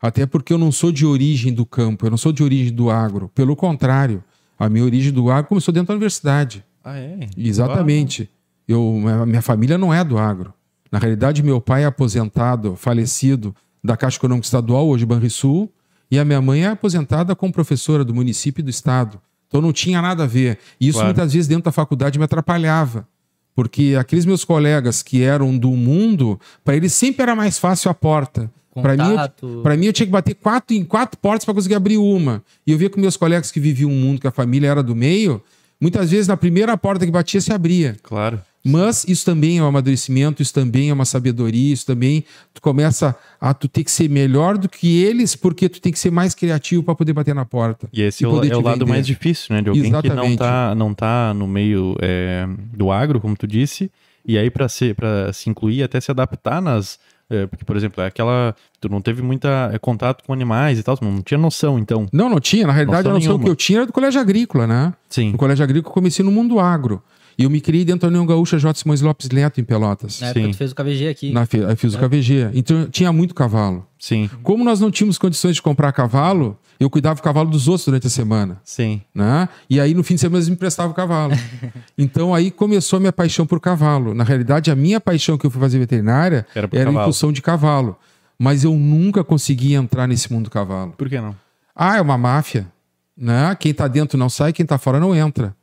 Até 0.00 0.26
porque 0.26 0.52
eu 0.52 0.58
não 0.58 0.72
sou 0.72 0.90
de 0.90 1.04
origem 1.04 1.52
do 1.52 1.66
campo, 1.66 2.06
eu 2.06 2.10
não 2.10 2.16
sou 2.16 2.32
de 2.32 2.42
origem 2.42 2.72
do 2.72 2.90
agro. 2.90 3.30
Pelo 3.34 3.54
contrário, 3.54 4.22
a 4.58 4.68
minha 4.68 4.84
origem 4.84 5.12
do 5.12 5.30
agro 5.30 5.48
começou 5.48 5.72
dentro 5.72 5.88
da 5.88 5.94
universidade. 5.94 6.64
Ah, 6.82 6.98
é? 6.98 7.28
Exatamente. 7.36 8.30
Eu, 8.66 9.00
minha 9.26 9.42
família 9.42 9.76
não 9.76 9.92
é 9.92 10.02
do 10.02 10.18
agro. 10.18 10.52
Na 10.90 10.98
realidade, 10.98 11.42
meu 11.42 11.60
pai 11.60 11.82
é 11.82 11.86
aposentado, 11.86 12.76
falecido 12.76 13.54
da 13.84 13.96
Caixa 13.96 14.16
Econômica 14.16 14.46
Estadual, 14.46 14.88
hoje 14.88 15.04
Banrisul, 15.04 15.70
e 16.10 16.18
a 16.18 16.24
minha 16.24 16.40
mãe 16.40 16.64
é 16.64 16.68
aposentada 16.68 17.34
como 17.36 17.52
professora 17.52 18.04
do 18.04 18.14
município 18.14 18.60
e 18.60 18.64
do 18.64 18.70
estado. 18.70 19.20
Então 19.46 19.60
não 19.60 19.72
tinha 19.72 20.00
nada 20.02 20.24
a 20.24 20.26
ver. 20.26 20.58
E 20.80 20.88
isso 20.88 20.98
Claro. 20.98 21.08
muitas 21.08 21.32
vezes 21.32 21.48
dentro 21.48 21.64
da 21.64 21.72
faculdade 21.72 22.18
me 22.18 22.24
atrapalhava. 22.24 23.06
Porque 23.54 23.96
aqueles 23.98 24.24
meus 24.24 24.44
colegas 24.44 25.02
que 25.02 25.22
eram 25.22 25.56
do 25.56 25.70
mundo, 25.70 26.38
para 26.64 26.76
eles 26.76 26.92
sempre 26.92 27.22
era 27.22 27.34
mais 27.34 27.58
fácil 27.58 27.90
a 27.90 27.94
porta. 27.94 28.50
Para 28.80 28.96
mim. 28.96 29.16
Pra 29.62 29.76
mim, 29.76 29.86
eu 29.86 29.92
tinha 29.92 30.06
que 30.06 30.12
bater 30.12 30.34
quatro, 30.34 30.76
em 30.76 30.84
quatro 30.84 31.18
portas 31.18 31.44
para 31.44 31.52
conseguir 31.54 31.74
abrir 31.74 31.96
uma. 31.96 32.42
E 32.64 32.70
eu 32.70 32.78
via 32.78 32.88
com 32.88 33.00
meus 33.00 33.16
colegas 33.16 33.50
que 33.50 33.58
viviam 33.58 33.90
um 33.90 33.94
mundo 34.00 34.20
que 34.20 34.26
a 34.28 34.30
família 34.30 34.68
era 34.68 34.82
do 34.82 34.94
meio, 34.94 35.42
muitas 35.80 36.10
vezes 36.10 36.26
na 36.28 36.36
primeira 36.36 36.76
porta 36.76 37.04
que 37.06 37.12
batia 37.12 37.40
se 37.40 37.52
abria. 37.52 37.96
Claro. 38.02 38.40
Mas 38.64 39.04
isso 39.08 39.24
também 39.24 39.58
é 39.58 39.62
um 39.62 39.66
amadurecimento, 39.66 40.42
isso 40.42 40.52
também 40.52 40.90
é 40.90 40.92
uma 40.92 41.04
sabedoria, 41.04 41.72
isso 41.72 41.86
também 41.86 42.24
tu 42.52 42.60
começa 42.60 43.16
a 43.40 43.54
tu 43.54 43.68
ter 43.68 43.84
que 43.84 43.90
ser 43.90 44.10
melhor 44.10 44.58
do 44.58 44.68
que 44.68 45.00
eles, 45.02 45.36
porque 45.36 45.68
tu 45.68 45.80
tem 45.80 45.92
que 45.92 45.98
ser 45.98 46.10
mais 46.10 46.34
criativo 46.34 46.82
para 46.82 46.94
poder 46.94 47.12
bater 47.12 47.34
na 47.34 47.44
porta. 47.46 47.88
E 47.92 48.02
esse 48.02 48.24
E 48.24 48.26
é 48.26 48.28
o, 48.28 48.44
é 48.44 48.56
o 48.56 48.60
lado 48.60 48.80
vender. 48.80 48.90
mais 48.90 49.06
difícil, 49.06 49.54
né? 49.54 49.62
De 49.62 49.68
alguém 49.68 49.84
que 49.84 49.90
não 49.90 50.00
Exatamente. 50.00 50.38
tá, 50.38 50.74
não 50.74 50.92
tá 50.92 51.32
no 51.32 51.46
meio 51.46 51.96
é, 52.02 52.46
do 52.74 52.90
agro, 52.90 53.20
como 53.20 53.36
tu 53.36 53.46
disse, 53.46 53.90
e 54.26 54.36
aí 54.36 54.50
para 54.50 54.68
se, 54.68 54.92
pra 54.92 55.32
se 55.32 55.48
incluir, 55.48 55.82
até 55.82 56.00
se 56.00 56.10
adaptar 56.10 56.60
nas. 56.60 56.98
É, 57.30 57.46
porque, 57.46 57.64
por 57.64 57.76
exemplo, 57.76 58.02
é 58.02 58.06
aquela. 58.06 58.54
Tu 58.80 58.88
não 58.88 59.00
teve 59.00 59.20
muita 59.22 59.70
é, 59.72 59.78
contato 59.78 60.24
com 60.24 60.32
animais 60.32 60.78
e 60.78 60.82
tal, 60.82 60.96
tu 60.96 61.04
não 61.04 61.20
tinha 61.22 61.38
noção, 61.38 61.78
então. 61.78 62.06
Não, 62.12 62.28
não 62.28 62.40
tinha. 62.40 62.66
Na 62.66 62.72
realidade, 62.72 63.04
Noção 63.04 63.12
a 63.12 63.14
noção 63.14 63.28
nenhuma. 63.32 63.44
que 63.44 63.50
eu 63.50 63.56
tinha 63.56 63.78
era 63.80 63.86
do 63.86 63.92
colégio 63.92 64.20
agrícola, 64.20 64.66
né? 64.66 64.94
Sim. 65.08 65.32
No 65.32 65.38
colégio 65.38 65.62
agrícola 65.62 65.90
eu 65.90 65.94
comecei 65.94 66.24
no 66.24 66.30
mundo 66.30 66.58
agro. 66.58 67.02
E 67.38 67.44
eu 67.44 67.50
me 67.50 67.60
criei 67.60 67.84
dentro 67.84 68.00
da 68.00 68.08
União 68.08 68.26
Gaúcha 68.26 68.58
J. 68.58 68.80
Simões 68.80 69.00
Lopes 69.00 69.28
Neto, 69.28 69.60
em 69.60 69.64
Pelotas. 69.64 70.20
Na 70.20 70.28
época 70.28 70.44
Sim. 70.46 70.50
tu 70.50 70.56
fez 70.56 70.72
o 70.72 70.74
KVG 70.74 71.08
aqui. 71.08 71.32
Na, 71.32 71.42
aí 71.42 71.76
fiz 71.76 71.94
o 71.94 71.98
KVG. 71.98 72.50
Então 72.52 72.86
tinha 72.90 73.12
muito 73.12 73.32
cavalo. 73.32 73.86
Sim. 73.96 74.28
Como 74.42 74.64
nós 74.64 74.80
não 74.80 74.90
tínhamos 74.90 75.18
condições 75.18 75.54
de 75.54 75.62
comprar 75.62 75.92
cavalo, 75.92 76.58
eu 76.80 76.88
cuidava 76.88 77.16
do 77.16 77.22
cavalo 77.22 77.50
dos 77.50 77.66
outros 77.68 77.86
durante 77.86 78.06
a 78.06 78.10
semana. 78.10 78.60
Sim. 78.64 79.02
Né? 79.14 79.48
E 79.68 79.80
aí 79.80 79.94
no 79.94 80.02
fim 80.04 80.14
de 80.14 80.20
semana 80.20 80.38
eles 80.38 80.48
me 80.48 80.54
emprestavam 80.54 80.92
o 80.92 80.94
cavalo. 80.94 81.34
então 81.98 82.34
aí 82.34 82.50
começou 82.50 82.98
a 82.98 83.00
minha 83.00 83.12
paixão 83.12 83.46
por 83.46 83.60
cavalo. 83.60 84.14
Na 84.14 84.24
realidade, 84.24 84.70
a 84.70 84.76
minha 84.76 85.00
paixão 85.00 85.36
que 85.36 85.44
eu 85.44 85.50
fui 85.50 85.60
fazer 85.60 85.78
veterinária 85.78 86.46
Era 86.54 86.68
era, 86.72 86.86
cavalo. 86.86 87.06
função 87.06 87.32
de 87.32 87.42
cavalo. 87.42 87.96
Mas 88.38 88.62
eu 88.62 88.72
nunca 88.74 89.24
consegui 89.24 89.74
entrar 89.74 90.06
nesse 90.06 90.32
mundo 90.32 90.44
do 90.44 90.50
cavalo. 90.50 90.92
Por 90.96 91.08
que 91.08 91.20
não? 91.20 91.34
Ah, 91.74 91.96
é 91.96 92.00
uma 92.00 92.16
máfia. 92.16 92.68
Né? 93.16 93.56
Quem 93.58 93.74
tá 93.74 93.88
dentro 93.88 94.16
não 94.16 94.28
sai, 94.28 94.52
quem 94.52 94.64
tá 94.64 94.78
fora 94.78 95.00
não 95.00 95.14
entra. 95.14 95.56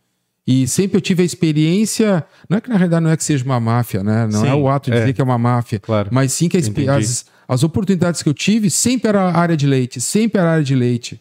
E 0.47 0.67
sempre 0.67 0.97
eu 0.97 1.01
tive 1.01 1.23
a 1.23 1.25
experiência. 1.25 2.23
Não 2.47 2.57
é 2.57 2.61
que 2.61 2.69
na 2.69 2.75
realidade 2.75 3.03
não 3.03 3.09
é 3.11 3.17
que 3.17 3.23
seja 3.23 3.43
uma 3.43 3.59
máfia, 3.59 4.03
né? 4.03 4.27
Não 4.31 4.41
Sim, 4.41 4.47
é 4.47 4.53
o 4.53 4.69
ato 4.69 4.91
de 4.91 4.97
é. 4.97 4.99
dizer 4.99 5.13
que 5.13 5.21
é 5.21 5.23
uma 5.23 5.37
máfia. 5.39 5.79
Claro. 5.79 6.09
Mas 6.11 6.33
sim 6.33 6.47
que 6.47 6.57
as, 6.57 7.25
as 7.47 7.63
oportunidades 7.63 8.21
que 8.21 8.29
eu 8.29 8.33
tive 8.33 8.69
sempre 8.69 9.09
era 9.09 9.21
a 9.23 9.37
área 9.37 9.57
de 9.57 9.65
leite, 9.65 9.99
sempre 9.99 10.39
era 10.39 10.49
a 10.49 10.53
área 10.53 10.63
de 10.63 10.75
leite. 10.75 11.19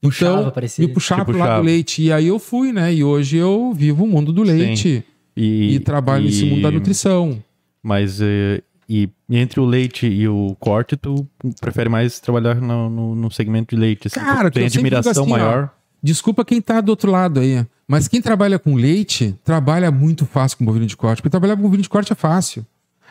puxava 0.00 0.48
então, 0.48 0.64
esse- 0.64 0.80
me 0.80 0.88
puxava 0.88 1.24
Te 1.24 1.26
pro 1.26 1.38
lado 1.38 1.60
do 1.60 1.66
leite. 1.66 2.02
E 2.02 2.10
aí 2.10 2.26
eu 2.28 2.38
fui, 2.38 2.72
né? 2.72 2.92
E 2.94 3.04
hoje 3.04 3.36
eu 3.36 3.72
vivo 3.74 4.04
o 4.04 4.06
mundo 4.06 4.32
do 4.32 4.42
leite 4.42 5.04
E, 5.36 5.74
e, 5.74 5.80
trabalho 5.80 6.24
nesse 6.24 6.46
mundo 6.46 6.62
da 6.62 6.70
nutrição. 6.70 7.42
Mas 7.82 8.18
eh, 8.20 8.62
e 8.88 9.10
entre 9.28 9.60
o 9.60 9.66
leite 9.66 10.06
e 10.06 10.26
o 10.26 10.56
corte, 10.58 10.96
tu 10.96 11.28
prefere 11.60 11.90
mais 11.90 12.18
trabalhar 12.18 12.54
no, 12.54 12.88
no, 12.88 13.14
no 13.14 13.30
segmento 13.30 13.76
de 13.76 13.80
leite? 13.80 14.06
Assim, 14.06 14.18
Cara, 14.18 14.50
tu 14.50 14.54
que 14.54 14.60
tem 14.60 14.66
admiração 14.66 15.10
assim, 15.10 15.20
ó, 15.20 15.26
maior. 15.26 15.70
Desculpa 16.02 16.44
quem 16.44 16.60
tá 16.62 16.80
do 16.80 16.88
outro 16.88 17.10
lado 17.12 17.40
aí. 17.40 17.66
Mas 17.90 18.06
quem 18.06 18.20
trabalha 18.20 18.58
com 18.58 18.74
leite, 18.74 19.34
trabalha 19.42 19.90
muito 19.90 20.26
fácil 20.26 20.58
com 20.58 20.64
bovino 20.66 20.84
de 20.84 20.94
corte. 20.94 21.22
Porque 21.22 21.30
trabalhar 21.30 21.56
com 21.56 21.62
bovino 21.62 21.82
de 21.82 21.88
corte 21.88 22.12
é 22.12 22.14
fácil. 22.14 22.66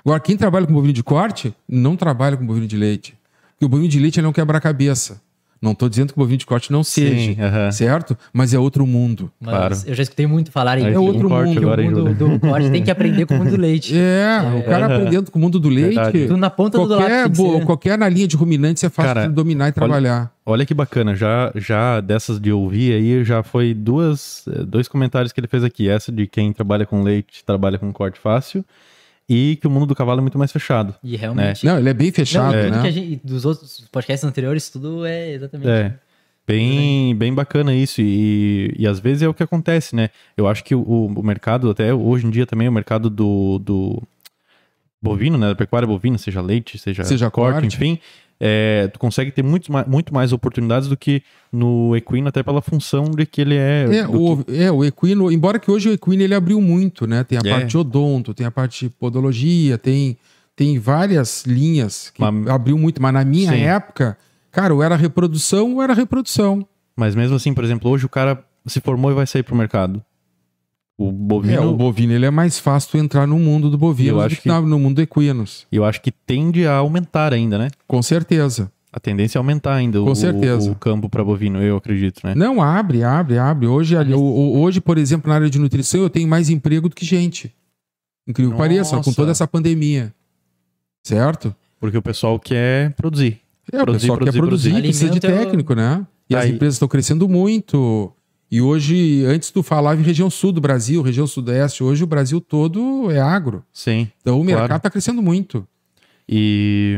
Agora, 0.05 0.19
quem 0.19 0.37
trabalha 0.37 0.67
com 0.67 0.73
bovino 0.73 0.93
de 0.93 1.03
corte, 1.03 1.51
não 1.67 1.95
trabalha 1.95 2.37
com 2.37 2.45
bovino 2.45 2.67
de 2.67 2.77
leite. 2.77 3.17
Porque 3.53 3.65
o 3.65 3.69
bovino 3.69 3.89
de 3.89 3.99
leite 3.99 4.19
ele 4.19 4.27
não 4.27 4.31
quebra 4.31 4.59
a 4.59 4.61
cabeça. 4.61 5.19
Não 5.61 5.73
tô 5.73 5.89
dizendo 5.89 6.13
que 6.13 6.19
o 6.19 6.21
bovino 6.21 6.37
de 6.37 6.45
corte 6.45 6.71
não 6.71 6.83
seja, 6.83 7.15
Sim, 7.33 7.41
aham. 7.41 7.71
certo? 7.71 8.17
Mas 8.31 8.53
é 8.53 8.59
outro 8.59 8.85
mundo. 8.85 9.31
Mas 9.41 9.49
Claro. 9.55 9.75
eu 9.87 9.95
já 9.95 10.03
escutei 10.03 10.27
muito 10.27 10.51
falar 10.51 10.77
em 10.77 10.85
Aí 10.85 10.93
É 10.93 10.99
um 10.99 11.03
outro 11.03 11.27
corte 11.27 11.47
mundo, 11.49 11.59
que 11.59 11.65
o 11.65 11.67
agora, 11.67 11.81
hein, 11.83 11.89
mundo 11.91 12.13
do 12.13 12.39
corte 12.39 12.69
tem 12.69 12.83
que 12.83 12.91
aprender 12.91 13.25
com 13.25 13.33
o 13.33 13.37
mundo 13.37 13.49
do 13.51 13.57
leite. 13.57 13.97
É, 13.97 14.37
o 14.59 14.63
cara 14.63 14.85
aprendendo 14.85 15.31
com 15.31 15.39
o 15.39 15.41
mundo 15.41 15.59
do 15.59 15.67
leite. 15.69 15.95
Verdade. 15.95 16.27
Tu 16.27 16.37
na 16.37 16.49
ponta 16.49 16.77
do 16.77 16.87
Qualquer, 16.87 17.03
lápis 17.03 17.21
tem 17.23 17.31
que 17.31 17.37
bo- 17.53 17.57
ser. 17.59 17.65
qualquer 17.65 17.97
na 17.97 18.07
linha 18.07 18.27
de 18.27 18.35
ruminantes 18.35 18.83
é 18.83 18.89
fácil 18.89 19.13
Cara, 19.15 19.27
de 19.27 19.33
dominar 19.33 19.69
e 19.69 19.71
trabalhar. 19.71 20.31
Olha 20.45 20.65
que 20.65 20.73
bacana, 20.73 21.15
já, 21.15 21.51
já 21.55 21.99
dessas 22.01 22.39
de 22.39 22.51
ouvir 22.51 22.93
aí, 22.93 23.23
já 23.23 23.41
foi 23.43 23.73
duas, 23.73 24.45
eh, 24.47 24.63
dois 24.63 24.87
comentários 24.87 25.33
que 25.33 25.39
ele 25.39 25.47
fez 25.47 25.63
aqui. 25.63 25.89
Essa 25.89 26.11
de 26.11 26.25
quem 26.27 26.53
trabalha 26.53 26.85
com 26.85 27.01
leite, 27.03 27.43
trabalha 27.43 27.77
com 27.79 27.91
corte 27.91 28.19
fácil, 28.19 28.63
e 29.29 29.57
que 29.59 29.67
o 29.67 29.69
mundo 29.69 29.85
do 29.85 29.95
cavalo 29.95 30.19
é 30.19 30.21
muito 30.21 30.37
mais 30.37 30.51
fechado. 30.51 30.95
E 31.03 31.15
realmente. 31.17 31.65
Não, 31.65 31.77
ele 31.77 31.89
é 31.89 31.93
bem 31.93 32.11
fechado, 32.11 32.55
Não, 32.55 32.63
tudo 32.63 32.75
né? 32.75 32.81
que 32.81 32.87
a 32.87 32.91
gente- 32.91 33.21
dos 33.23 33.43
outros 33.45 33.81
podcasts 33.91 34.23
anteriores, 34.23 34.69
tudo 34.69 35.05
é 35.05 35.31
exatamente. 35.33 35.69
É. 35.69 35.93
Bem, 36.47 37.13
bem 37.13 37.33
bacana 37.33 37.75
isso, 37.75 37.99
e, 38.01 38.73
e 38.79 38.87
às 38.87 38.99
vezes 39.01 39.21
é 39.21 39.27
o 39.27 39.33
que 39.33 39.43
acontece, 39.43 39.93
né? 39.93 40.09
Eu 40.37 40.47
acho 40.47 40.63
que 40.63 40.73
o, 40.73 40.81
o 40.81 41.21
mercado, 41.23 41.69
até 41.69 41.93
hoje 41.93 42.25
em 42.25 42.29
dia 42.29 42.45
também, 42.45 42.69
o 42.69 42.71
mercado 42.71 43.09
do, 43.09 43.59
do 43.59 44.01
bovino, 45.01 45.37
né? 45.37 45.47
Da 45.49 45.55
pecuária 45.55 45.85
bovina, 45.87 46.17
seja 46.17 46.39
leite, 46.41 46.77
seja, 46.77 47.03
Seja 47.03 47.29
corte, 47.29 47.59
corte. 47.61 47.75
enfim, 47.75 47.99
é, 48.39 48.87
tu 48.93 48.99
consegue 48.99 49.31
ter 49.31 49.43
muito, 49.43 49.71
muito 49.87 50.13
mais 50.13 50.31
oportunidades 50.31 50.87
do 50.87 50.95
que 50.95 51.23
no 51.51 51.95
equino, 51.95 52.27
até 52.27 52.43
pela 52.43 52.61
função 52.61 53.05
de 53.05 53.25
que 53.25 53.41
ele 53.41 53.55
é. 53.55 53.85
É, 53.99 54.07
o, 54.07 54.43
é, 54.47 54.71
o 54.71 54.83
equino, 54.85 55.31
embora 55.31 55.57
que 55.59 55.71
hoje 55.71 55.89
o 55.89 55.93
equino 55.93 56.21
ele 56.21 56.35
abriu 56.35 56.61
muito, 56.61 57.07
né? 57.07 57.23
Tem 57.23 57.37
a 57.37 57.41
É. 57.43 57.49
parte 57.51 57.67
de 57.67 57.77
odonto, 57.77 58.33
tem 58.33 58.45
a 58.45 58.51
parte 58.51 58.85
de 58.85 58.91
podologia, 58.91 59.77
tem, 59.77 60.17
tem 60.55 60.77
várias 60.79 61.45
linhas 61.45 62.11
que 62.13 62.21
Mas- 62.21 62.47
abriu 62.47 62.77
muito, 62.77 63.01
mas 63.01 63.13
na 63.13 63.23
minha 63.25 63.51
Sim. 63.51 63.61
época, 63.61 64.17
cara, 64.51 64.73
ou 64.73 64.83
era 64.83 64.95
reprodução 64.95 65.75
ou 65.75 65.81
era 65.83 65.93
reprodução. 65.93 66.65
Mas 66.95 67.15
mesmo 67.15 67.35
assim, 67.35 67.53
por 67.53 67.63
exemplo, 67.63 67.89
hoje 67.89 68.05
o 68.05 68.09
cara 68.09 68.43
se 68.65 68.79
formou 68.81 69.11
e 69.11 69.13
vai 69.13 69.25
sair 69.25 69.43
pro 69.43 69.55
mercado. 69.55 70.03
O 70.97 71.11
bovino, 71.11 71.53
É, 71.53 71.59
o 71.59 71.73
bovino 71.75 72.11
ele 72.13 72.25
é 72.25 72.31
mais 72.31 72.57
fácil 72.57 72.89
tu 72.91 72.97
entrar 72.97 73.27
no 73.27 73.37
mundo 73.37 73.69
do 73.69 73.77
bovino 73.77 74.09
Eu 74.09 74.15
do 74.15 74.21
acho 74.21 74.35
que, 74.37 74.41
que- 74.43 74.49
no 74.49 74.79
mundo 74.79 74.95
do 74.95 75.01
equinos. 75.01 75.67
eu 75.71 75.85
acho 75.85 76.01
que 76.01 76.11
tende 76.11 76.65
a 76.65 76.73
aumentar 76.77 77.33
ainda, 77.33 77.57
né? 77.57 77.69
Com 77.87 78.01
certeza. 78.01 78.71
A 78.91 78.99
tendência 78.99 79.37
é 79.37 79.39
aumentar 79.39 79.75
ainda 79.75 79.99
Com 79.99 80.09
o, 80.11 80.15
certeza. 80.15 80.71
o 80.71 80.75
campo 80.75 81.07
para 81.07 81.23
bovino, 81.23 81.61
eu 81.61 81.77
acredito, 81.77 82.21
né? 82.23 82.33
Não, 82.33 82.59
abre, 82.63 83.03
abre, 83.03 83.37
abre. 83.37 83.67
Hoje, 83.67 83.95
ali, 83.95 84.13
o- 84.13 84.19
o- 84.19 84.59
hoje, 84.61 84.81
por 84.81 84.97
exemplo, 84.97 85.29
na 85.29 85.35
área 85.35 85.49
de 85.49 85.59
nutrição, 85.59 86.01
eu 86.01 86.09
tenho 86.09 86.27
mais 86.27 86.49
emprego 86.49 86.89
do 86.89 86.95
que 86.95 87.05
gente. 87.05 87.53
Incrível 88.27 88.53
que 88.53 88.57
pareça, 88.57 88.99
com 88.99 89.13
toda 89.13 89.29
essa 89.31 89.47
pandemia. 89.47 90.11
Certo? 91.05 91.55
Porque 91.79 91.97
o 91.97 92.01
pessoal 92.01 92.39
quer 92.39 92.93
produzir. 92.93 93.39
É, 93.71 93.77
o 93.77 93.83
Produzir, 93.83 94.07
pessoal 94.07 94.17
quer 94.17 94.31
produzir, 94.31 94.39
produzir, 94.39 94.69
produzir. 94.71 94.81
precisa 94.81 95.09
de 95.11 95.25
é 95.25 95.29
o- 95.29 95.37
técnico, 95.45 95.75
né? 95.75 96.05
E 96.29 96.35
as 96.35 96.45
Aí- 96.45 96.51
empresas 96.51 96.75
estão 96.75 96.87
crescendo 96.87 97.27
muito. 97.29 98.11
E 98.49 98.61
hoje, 98.61 99.25
antes 99.25 99.51
tu 99.51 99.61
falava 99.61 99.99
em 99.99 100.03
região 100.03 100.29
sul 100.29 100.53
do 100.53 100.61
Brasil, 100.61 101.01
região 101.01 101.27
sudeste, 101.27 101.83
hoje 101.83 102.03
o 102.03 102.07
Brasil 102.07 102.39
todo 102.39 103.11
é 103.11 103.19
agro. 103.19 103.63
Sim. 103.73 104.09
Então 104.21 104.39
o 104.39 104.43
mercado 104.43 104.77
está 104.77 104.89
crescendo 104.89 105.21
muito. 105.21 105.67
E, 106.27 106.97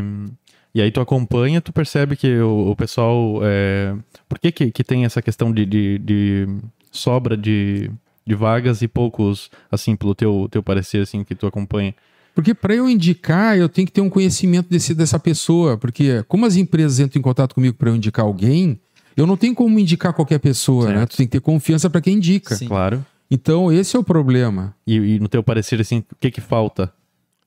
e 0.73 0.81
aí 0.81 0.91
tu 0.91 1.01
acompanha, 1.01 1.59
tu 1.59 1.73
percebe 1.73 2.15
que 2.15 2.37
o, 2.39 2.69
o 2.69 2.75
pessoal. 2.75 3.39
É... 3.43 3.95
Por 4.27 4.37
que, 4.37 4.51
que, 4.51 4.71
que 4.71 4.83
tem 4.83 5.05
essa 5.05 5.21
questão 5.21 5.51
de, 5.51 5.65
de, 5.65 5.97
de 5.99 6.47
sobra 6.91 7.35
de, 7.35 7.89
de 8.25 8.35
vagas 8.35 8.83
e 8.83 8.87
poucos, 8.87 9.49
assim, 9.71 9.95
pelo 9.95 10.13
teu, 10.13 10.47
teu 10.51 10.61
parecer, 10.61 11.01
assim, 11.01 11.23
que 11.23 11.33
tu 11.33 11.47
acompanha? 11.47 11.95
Porque 12.35 12.53
para 12.53 12.75
eu 12.75 12.87
indicar, 12.87 13.57
eu 13.57 13.67
tenho 13.67 13.87
que 13.87 13.91
ter 13.91 14.01
um 14.01 14.09
conhecimento 14.09 14.69
desse, 14.69 14.93
dessa 14.93 15.19
pessoa. 15.19 15.77
Porque 15.77 16.23
como 16.27 16.45
as 16.45 16.55
empresas 16.55 16.99
entram 16.99 17.19
em 17.19 17.23
contato 17.23 17.55
comigo 17.55 17.75
para 17.75 17.89
eu 17.89 17.95
indicar 17.95 18.23
alguém, 18.25 18.79
eu 19.21 19.27
não 19.27 19.37
tenho 19.37 19.55
como 19.55 19.79
indicar 19.79 20.13
qualquer 20.13 20.39
pessoa, 20.39 20.87
né? 20.87 20.97
Certo. 20.99 21.11
Tu 21.11 21.17
tem 21.17 21.27
que 21.27 21.31
ter 21.31 21.41
confiança 21.41 21.89
para 21.89 22.01
quem 22.01 22.15
indica. 22.15 22.55
Sim. 22.55 22.67
Claro. 22.67 23.05
Então 23.29 23.71
esse 23.71 23.95
é 23.95 23.99
o 23.99 24.03
problema. 24.03 24.75
E, 24.85 24.95
e 24.95 25.19
no 25.19 25.27
teu 25.27 25.43
parecer, 25.43 25.79
assim, 25.79 25.99
o 26.11 26.15
que 26.19 26.31
que 26.31 26.41
falta? 26.41 26.91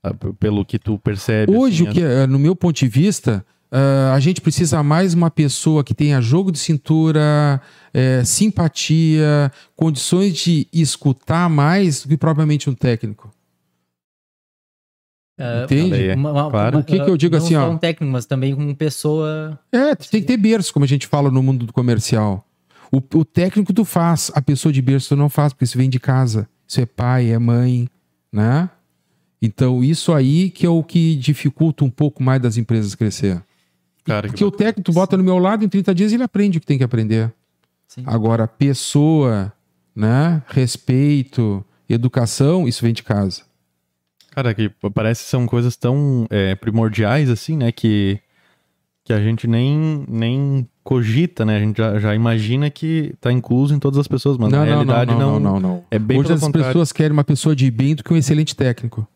Ah, 0.02 0.14
Pelo 0.38 0.64
que 0.64 0.78
tu 0.78 0.98
percebe. 0.98 1.52
Hoje, 1.54 1.82
assim, 1.86 1.90
o 1.90 1.94
que, 1.94 2.02
é, 2.02 2.26
no 2.26 2.38
meu 2.38 2.54
ponto 2.54 2.76
de 2.76 2.88
vista, 2.88 3.44
ah, 3.70 4.12
a 4.14 4.20
gente 4.20 4.40
precisa 4.42 4.82
mais 4.82 5.14
uma 5.14 5.30
pessoa 5.30 5.82
que 5.82 5.94
tenha 5.94 6.20
jogo 6.20 6.52
de 6.52 6.58
cintura, 6.58 7.58
eh, 7.94 8.22
simpatia, 8.22 9.50
condições 9.74 10.34
de 10.34 10.68
escutar 10.70 11.48
mais 11.48 12.02
do 12.02 12.08
que 12.10 12.16
propriamente 12.18 12.68
um 12.68 12.74
técnico. 12.74 13.31
É, 15.44 15.64
Entende? 15.64 16.10
Uma- 16.12 16.30
uma- 16.32 16.50
claro. 16.50 16.76
uma- 16.76 16.80
O 16.82 16.84
que 16.84 17.00
que 17.00 17.10
eu 17.10 17.16
digo 17.16 17.36
não 17.36 17.44
assim, 17.44 17.54
só 17.54 17.68
ó? 17.68 17.70
um 17.70 17.78
técnico, 17.78 18.12
mas 18.12 18.26
também 18.26 18.54
com 18.54 18.72
pessoa. 18.74 19.58
É, 19.72 19.94
tu 19.96 20.08
tem 20.08 20.20
que 20.20 20.26
ter 20.28 20.36
berço, 20.36 20.72
como 20.72 20.84
a 20.84 20.88
gente 20.88 21.06
fala 21.06 21.30
no 21.30 21.42
mundo 21.42 21.66
do 21.66 21.72
comercial. 21.72 22.46
O, 22.92 22.98
o 23.18 23.24
técnico 23.24 23.72
tu 23.72 23.84
faz, 23.84 24.30
a 24.34 24.40
pessoa 24.42 24.72
de 24.72 24.80
berço 24.80 25.08
tu 25.10 25.16
não 25.16 25.28
faz, 25.28 25.52
porque 25.52 25.64
isso 25.64 25.76
vem 25.78 25.90
de 25.90 25.98
casa. 25.98 26.48
Isso 26.68 26.80
é 26.80 26.86
pai, 26.86 27.30
é 27.30 27.38
mãe, 27.38 27.88
né? 28.32 28.70
Então, 29.40 29.82
isso 29.82 30.12
aí 30.12 30.50
que 30.50 30.64
é 30.64 30.68
o 30.68 30.82
que 30.84 31.16
dificulta 31.16 31.84
um 31.84 31.90
pouco 31.90 32.22
mais 32.22 32.40
das 32.40 32.56
empresas 32.56 32.94
crescer. 32.94 33.42
Cara, 34.04 34.22
que 34.28 34.28
Porque 34.34 34.44
o 34.44 34.50
técnico 34.50 34.82
tu 34.90 34.94
bota 34.94 35.16
no 35.16 35.24
meu 35.24 35.38
lado, 35.38 35.64
em 35.64 35.68
30 35.68 35.92
dias 35.94 36.12
ele 36.12 36.22
aprende 36.22 36.58
o 36.58 36.60
que 36.60 36.66
tem 36.66 36.78
que 36.78 36.84
aprender. 36.84 37.32
Sim. 37.88 38.04
Agora, 38.06 38.46
pessoa, 38.46 39.52
né? 39.94 40.42
Respeito, 40.46 41.64
educação, 41.88 42.66
isso 42.68 42.82
vem 42.82 42.92
de 42.92 43.02
casa. 43.02 43.42
Cara, 44.34 44.54
que 44.54 44.70
parece 44.94 45.24
que 45.24 45.30
são 45.30 45.46
coisas 45.46 45.76
tão 45.76 46.26
é, 46.30 46.54
primordiais, 46.54 47.28
assim, 47.28 47.54
né? 47.54 47.70
Que, 47.70 48.18
que 49.04 49.12
a 49.12 49.20
gente 49.20 49.46
nem, 49.46 50.04
nem 50.08 50.66
cogita, 50.82 51.44
né? 51.44 51.58
A 51.58 51.60
gente 51.60 51.76
já, 51.76 51.98
já 51.98 52.14
imagina 52.14 52.70
que 52.70 53.14
tá 53.20 53.30
incluso 53.30 53.74
em 53.74 53.78
todas 53.78 53.98
as 53.98 54.08
pessoas, 54.08 54.38
mas 54.38 54.50
na 54.50 54.64
realidade 54.64 55.14
não, 55.14 55.38
não, 55.38 55.60
não. 55.60 55.84
É 55.90 55.98
bem 55.98 56.18
Hoje 56.18 56.32
as 56.32 56.40
contrário. 56.40 56.68
pessoas 56.68 56.92
querem 56.92 57.12
uma 57.12 57.24
pessoa 57.24 57.54
de 57.54 57.70
bem 57.70 57.94
do 57.94 58.02
que 58.02 58.12
um 58.12 58.16
excelente 58.16 58.56
técnico. 58.56 59.06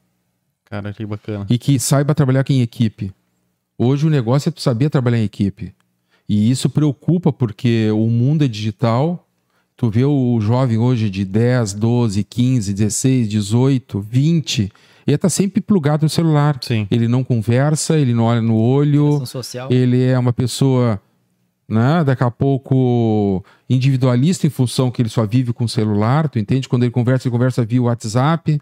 Cara, 0.67 0.93
que 0.93 1.07
bacana. 1.07 1.47
e 1.49 1.57
que 1.57 1.79
saiba 1.79 2.15
trabalhar 2.15 2.45
em 2.51 2.61
equipe. 2.61 3.11
Hoje 3.79 4.07
o 4.07 4.11
negócio 4.11 4.51
é 4.51 4.53
tu 4.53 4.61
saber 4.61 4.91
trabalhar 4.91 5.19
em 5.19 5.25
equipe. 5.25 5.75
E 6.29 6.51
isso 6.51 6.69
preocupa 6.69 7.33
porque 7.33 7.91
o 7.91 8.09
mundo 8.09 8.45
é 8.45 8.49
digital. 8.49 9.26
Tu 9.77 9.91
vê 9.91 10.05
o 10.07 10.41
jovem 10.41 10.79
hoje 10.79 11.11
de 11.11 11.23
10, 11.25 11.75
12, 11.75 12.25
15, 12.25 12.73
16, 12.73 13.29
18, 13.29 14.01
20, 14.01 14.73
ele 15.07 15.19
tá 15.19 15.29
sempre 15.29 15.61
plugado 15.61 16.05
no 16.05 16.09
celular. 16.09 16.59
Sim. 16.63 16.87
Ele 16.91 17.07
não 17.07 17.23
conversa, 17.23 17.99
ele 17.99 18.15
não 18.15 18.25
olha 18.25 18.41
no 18.41 18.57
olho, 18.57 19.23
ele 19.69 20.03
é 20.03 20.19
uma 20.19 20.33
pessoa, 20.33 21.01
né, 21.69 22.03
daqui 22.03 22.25
a 22.25 22.31
pouco 22.31 23.45
individualista 23.69 24.47
em 24.47 24.51
função 24.51 24.91
que 24.91 25.03
ele 25.03 25.11
só 25.11 25.27
vive 25.27 25.53
com 25.53 25.65
o 25.65 25.69
celular, 25.69 26.29
tu 26.29 26.39
entende? 26.39 26.69
Quando 26.69 26.85
ele 26.85 26.93
conversa, 26.93 27.29
ele 27.29 27.33
conversa 27.33 27.65
via 27.65 27.83
WhatsApp. 27.83 28.59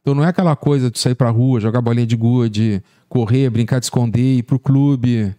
Então 0.00 0.14
não 0.14 0.24
é 0.24 0.28
aquela 0.28 0.54
coisa 0.54 0.88
de 0.88 0.98
sair 1.00 1.16
pra 1.16 1.28
rua, 1.28 1.58
jogar 1.58 1.80
bolinha 1.80 2.06
de 2.06 2.14
gude, 2.14 2.80
correr, 3.08 3.50
brincar 3.50 3.80
de 3.80 3.86
esconder, 3.86 4.38
ir 4.38 4.44
pro 4.44 4.60
clube. 4.60 5.34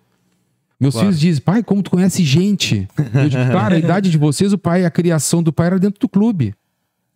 Meus 0.80 0.94
Claro. 0.94 1.08
filhos 1.08 1.20
dizem, 1.20 1.42
pai, 1.44 1.64
como 1.64 1.82
tu 1.82 1.90
conhece 1.92 2.24
gente? 2.24 2.88
Eu 3.14 3.30
digo, 3.30 3.42
cara, 3.52 3.76
a 3.76 3.80
idade 3.80 4.10
de 4.12 4.18
vocês, 4.18 4.54
o 4.54 4.58
pai, 4.58 4.86
a 4.86 4.92
criação 4.92 5.42
do 5.42 5.52
pai 5.52 5.68
era 5.68 5.80
dentro 5.80 6.00
do 6.00 6.08
clube. 6.08 6.54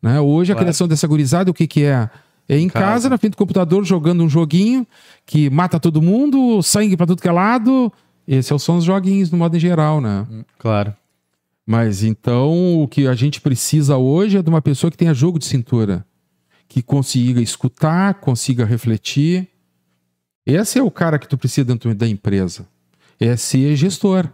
Né? 0.01 0.19
Hoje 0.19 0.51
a 0.51 0.55
Claro. 0.55 0.65
criação 0.65 0.87
dessa 0.87 1.07
gurizada, 1.07 1.51
o 1.51 1.53
que 1.53 1.67
que 1.67 1.83
é? 1.83 2.09
É 2.49 2.57
em 2.57 2.67
casa. 2.67 2.85
Casa. 2.85 3.09
na 3.09 3.17
frente 3.17 3.33
do 3.33 3.37
computador, 3.37 3.85
jogando 3.85 4.23
um 4.23 4.29
joguinho 4.29 4.85
que 5.25 5.49
mata 5.49 5.79
todo 5.79 6.01
mundo, 6.01 6.61
sangue 6.63 6.97
pra 6.97 7.05
tudo 7.05 7.21
que 7.21 7.27
é 7.27 7.31
lado. 7.31 7.91
Esses 8.27 8.61
são 8.63 8.77
os 8.77 8.83
joguinhos 8.83 9.29
no 9.31 9.37
modo 9.37 9.55
em 9.55 9.59
geral, 9.59 10.01
né? 10.01 10.25
Claro. 10.57 10.93
Mas 11.65 12.03
então 12.03 12.81
o 12.81 12.87
que 12.87 13.07
a 13.07 13.13
gente 13.13 13.39
precisa 13.39 13.95
hoje 13.95 14.37
é 14.37 14.41
de 14.41 14.49
uma 14.49 14.61
pessoa 14.61 14.89
que 14.89 14.97
tenha 14.97 15.13
jogo 15.13 15.37
de 15.37 15.45
cintura, 15.45 16.03
que 16.67 16.81
consiga 16.81 17.39
escutar, 17.41 18.15
consiga 18.15 18.65
refletir. 18.65 19.47
Esse 20.45 20.79
é 20.79 20.83
o 20.83 20.91
cara 20.91 21.19
que 21.19 21.27
tu 21.27 21.37
precisa 21.37 21.63
dentro 21.65 21.93
da 21.93 22.07
empresa. 22.07 22.67
É 23.21 23.35
ser 23.37 23.75
gestor. 23.75 24.27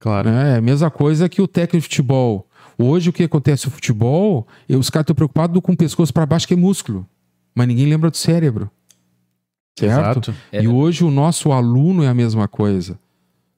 Claro. 0.00 0.30
Né? 0.30 0.54
É 0.54 0.56
a 0.56 0.60
mesma 0.60 0.90
coisa 0.90 1.28
que 1.28 1.40
o 1.40 1.48
técnico 1.48 1.78
de 1.78 1.82
futebol. 1.84 2.46
Hoje 2.76 3.08
o 3.08 3.12
que 3.12 3.22
acontece 3.22 3.66
no 3.66 3.72
futebol, 3.72 4.46
eu- 4.68 4.78
os 4.78 4.90
caras 4.90 5.04
estão 5.04 5.14
preocupados 5.14 5.60
com 5.62 5.72
o 5.72 5.76
pescoço 5.76 6.12
para 6.12 6.26
baixo 6.26 6.46
que 6.48 6.54
é 6.54 6.56
músculo, 6.56 7.06
mas 7.54 7.68
ninguém 7.68 7.86
lembra 7.86 8.10
do 8.10 8.16
cérebro. 8.16 8.68
Certo? 9.78 10.30
Exato. 10.30 10.34
É. 10.52 10.62
E 10.62 10.68
hoje 10.68 11.04
o 11.04 11.10
nosso 11.10 11.52
aluno 11.52 12.02
é 12.02 12.08
a 12.08 12.14
mesma 12.14 12.46
coisa. 12.48 12.98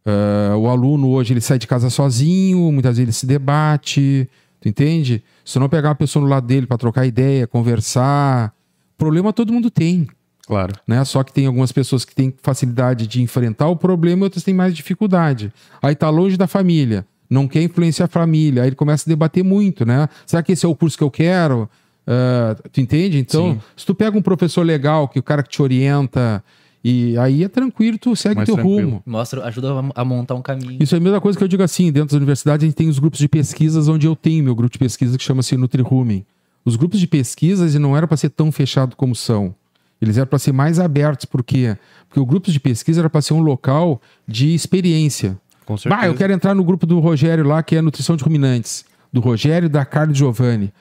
Ah, 0.04 0.54
o 0.56 0.68
aluno 0.68 1.08
hoje 1.08 1.32
ele 1.32 1.40
sai 1.40 1.58
de 1.58 1.66
casa 1.66 1.90
sozinho, 1.90 2.70
muitas 2.70 2.96
vezes 2.96 3.00
ele 3.08 3.12
se 3.12 3.26
debate, 3.26 4.28
tu 4.60 4.68
entende? 4.68 5.22
Se 5.44 5.58
não 5.58 5.68
pegar 5.68 5.88
uma 5.88 5.94
pessoa 5.94 6.24
do 6.24 6.28
lado 6.30 6.46
dele 6.46 6.66
para 6.66 6.78
trocar 6.78 7.06
ideia, 7.06 7.46
conversar, 7.46 8.54
problema 8.96 9.32
todo 9.32 9.52
mundo 9.52 9.70
tem, 9.70 10.06
Claro. 10.46 10.74
né? 10.86 11.04
Só 11.04 11.22
que 11.22 11.32
tem 11.32 11.46
algumas 11.46 11.72
pessoas 11.72 12.04
que 12.04 12.14
têm 12.14 12.32
facilidade 12.42 13.06
de 13.06 13.20
enfrentar 13.20 13.68
o 13.68 13.76
problema 13.76 14.22
e 14.22 14.24
outras 14.24 14.44
têm 14.44 14.54
mais 14.54 14.74
dificuldade. 14.74 15.52
Aí 15.82 15.94
tá 15.94 16.08
longe 16.08 16.36
da 16.36 16.46
família, 16.46 17.04
não 17.28 17.48
quer 17.48 17.62
influenciar 17.62 18.06
a 18.06 18.08
família, 18.08 18.62
aí 18.62 18.68
ele 18.68 18.76
começa 18.76 19.08
a 19.08 19.10
debater 19.10 19.42
muito, 19.42 19.84
né? 19.84 20.08
Será 20.24 20.42
que 20.42 20.52
esse 20.52 20.64
é 20.64 20.68
o 20.68 20.74
curso 20.74 20.96
que 20.96 21.04
eu 21.04 21.10
quero? 21.10 21.68
Ah, 22.06 22.56
tu 22.72 22.80
entende? 22.80 23.18
Então, 23.18 23.54
Sim. 23.54 23.60
se 23.76 23.84
tu 23.84 23.94
pega 23.94 24.16
um 24.16 24.22
professor 24.22 24.62
legal, 24.62 25.08
que 25.08 25.18
o 25.18 25.22
cara 25.22 25.42
que 25.42 25.48
te 25.48 25.60
orienta, 25.60 26.42
e 26.84 27.18
aí 27.18 27.42
é 27.42 27.48
tranquilo, 27.48 27.98
tu 27.98 28.14
segue 28.14 28.36
Mais 28.36 28.46
teu 28.46 28.54
tranquilo. 28.54 28.88
rumo. 28.90 29.02
Mostra, 29.04 29.44
ajuda 29.44 29.72
a, 29.94 30.04
montar 30.04 30.36
um 30.36 30.42
caminho. 30.42 30.76
Isso 30.80 30.94
é 30.94 30.98
a 30.98 31.00
mesma 31.00 31.20
coisa 31.20 31.36
que 31.36 31.42
eu 31.42 31.48
digo 31.48 31.64
assim, 31.64 31.86
dentro 31.90 32.10
das 32.10 32.16
universidades 32.16 32.62
a 32.62 32.66
gente 32.68 32.76
tem 32.76 32.88
os 32.88 33.00
grupos 33.00 33.18
de 33.18 33.28
pesquisas 33.28 33.88
onde 33.88 34.06
eu 34.06 34.14
tenho 34.14 34.44
meu 34.44 34.54
grupo 34.54 34.72
de 34.72 34.78
pesquisa 34.78 35.18
que 35.18 35.24
chama-se 35.24 35.56
NutriRumen. 35.56 36.24
Os 36.64 36.76
grupos 36.76 37.00
de 37.00 37.08
pesquisas 37.08 37.74
não 37.74 37.96
eram 37.96 38.06
para 38.06 38.16
ser 38.16 38.30
tão 38.30 38.52
fechados 38.52 38.94
como 38.94 39.14
são. 39.16 39.52
Eles 40.00 40.16
eram 40.18 40.26
para 40.26 40.38
ser 40.38 40.52
mais 40.52 40.78
abertos, 40.78 41.24
por 41.24 41.42
quê? 41.42 41.76
Porque 42.08 42.20
o 42.20 42.26
grupo 42.26 42.50
de 42.50 42.60
pesquisa 42.60 43.00
era 43.00 43.10
para 43.10 43.22
ser 43.22 43.34
um 43.34 43.40
local 43.40 44.00
de 44.26 44.54
experiência. 44.54 45.38
Com 45.64 45.76
certeza. 45.76 46.00
Bah, 46.00 46.06
eu 46.06 46.14
quero 46.14 46.32
entrar 46.32 46.54
no 46.54 46.62
grupo 46.62 46.86
do 46.86 47.00
Rogério 47.00 47.44
lá, 47.44 47.62
que 47.62 47.76
é 47.76 47.82
nutrição 47.82 48.16
de 48.16 48.22
ruminantes. 48.22 48.84
Do 49.12 49.20
Rogério, 49.20 49.68
da 49.68 49.84
Carla 49.84 50.12
e 50.12 50.14
Giovanni. 50.14 50.72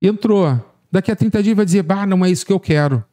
Entrou. 0.00 0.60
Daqui 0.90 1.10
a 1.10 1.16
30 1.16 1.42
dias 1.42 1.56
vai 1.56 1.64
dizer, 1.64 1.82
bah, 1.82 2.06
não 2.06 2.24
é 2.24 2.30
isso 2.30 2.46
que 2.46 2.52
eu 2.52 2.60
quero. 2.60 3.04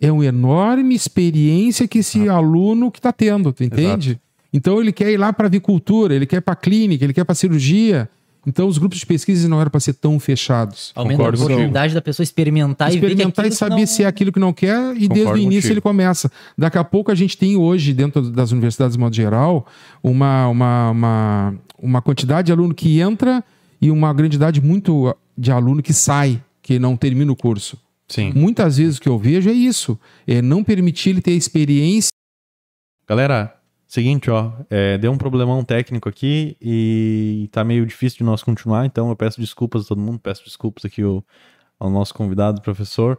É 0.00 0.10
uma 0.10 0.24
enorme 0.24 0.94
experiência 0.94 1.86
que 1.86 1.98
esse 1.98 2.28
aluno 2.28 2.90
que 2.90 2.98
está 2.98 3.12
tendo, 3.12 3.52
tu 3.52 3.62
entende? 3.62 4.18
Então 4.52 4.80
ele 4.80 4.92
quer 4.92 5.10
ir 5.10 5.16
lá 5.16 5.32
para 5.32 5.46
avicultura, 5.46 6.14
ele 6.14 6.26
quer 6.26 6.40
para 6.40 6.56
clínica, 6.56 7.04
ele 7.04 7.12
quer 7.12 7.24
para 7.24 7.34
cirurgia. 7.34 8.08
Então 8.46 8.66
os 8.66 8.78
grupos 8.78 8.98
de 8.98 9.06
pesquisa 9.06 9.46
não 9.48 9.60
eram 9.60 9.70
para 9.70 9.80
ser 9.80 9.92
tão 9.94 10.18
fechados. 10.18 10.92
Aumenta 10.94 11.14
a 11.14 11.18
Concordo 11.18 11.38
contigo. 11.38 11.52
oportunidade 11.54 11.94
da 11.94 12.00
pessoa 12.00 12.24
experimentar, 12.24 12.88
experimentar 12.92 13.44
e 13.44 13.48
e 13.48 13.52
saber 13.52 13.74
aquilo 13.74 13.86
se 13.86 14.02
é 14.02 14.06
aquilo 14.06 14.32
que 14.32 14.38
não 14.40 14.52
quer 14.52 14.96
e 14.96 15.00
desde 15.00 15.06
o 15.06 15.16
Concordo 15.24 15.38
início 15.38 15.60
contigo. 15.62 15.72
ele 15.74 15.80
começa. 15.80 16.32
Daqui 16.56 16.78
a 16.78 16.84
pouco 16.84 17.10
a 17.10 17.14
gente 17.14 17.36
tem 17.36 17.56
hoje, 17.56 17.92
dentro 17.92 18.30
das 18.30 18.50
universidades 18.50 18.96
de 18.96 19.00
modo 19.00 19.14
geral, 19.14 19.66
uma, 20.02 20.48
uma, 20.48 20.90
uma, 20.90 21.54
uma 21.78 22.02
quantidade 22.02 22.46
de 22.46 22.52
aluno 22.52 22.74
que 22.74 22.98
entra 23.00 23.44
e 23.80 23.90
uma 23.90 24.14
quantidade 24.14 24.60
muito 24.60 25.14
de 25.36 25.50
aluno 25.52 25.82
que 25.82 25.92
sai, 25.92 26.42
que 26.62 26.78
não 26.78 26.96
termina 26.96 27.30
o 27.30 27.36
curso. 27.36 27.78
Sim. 28.08 28.32
Muitas 28.34 28.78
vezes 28.78 28.96
o 28.96 29.00
que 29.02 29.08
eu 29.08 29.18
vejo 29.18 29.48
é 29.50 29.52
isso, 29.52 29.98
é 30.26 30.40
não 30.42 30.64
permitir 30.64 31.10
ele 31.10 31.20
ter 31.20 31.32
experiência. 31.32 32.10
Galera, 33.08 33.54
seguinte, 33.92 34.30
ó, 34.30 34.52
é, 34.70 34.96
deu 34.98 35.10
um 35.10 35.18
problemão 35.18 35.64
técnico 35.64 36.08
aqui 36.08 36.56
e 36.60 37.48
tá 37.50 37.64
meio 37.64 37.84
difícil 37.84 38.18
de 38.18 38.24
nós 38.24 38.42
continuar, 38.42 38.86
então 38.86 39.08
eu 39.08 39.16
peço 39.16 39.40
desculpas 39.40 39.84
a 39.84 39.88
todo 39.88 40.00
mundo, 40.00 40.18
peço 40.18 40.44
desculpas 40.44 40.84
aqui 40.84 41.02
ao, 41.02 41.24
ao 41.78 41.90
nosso 41.90 42.14
convidado, 42.14 42.60
professor. 42.60 43.18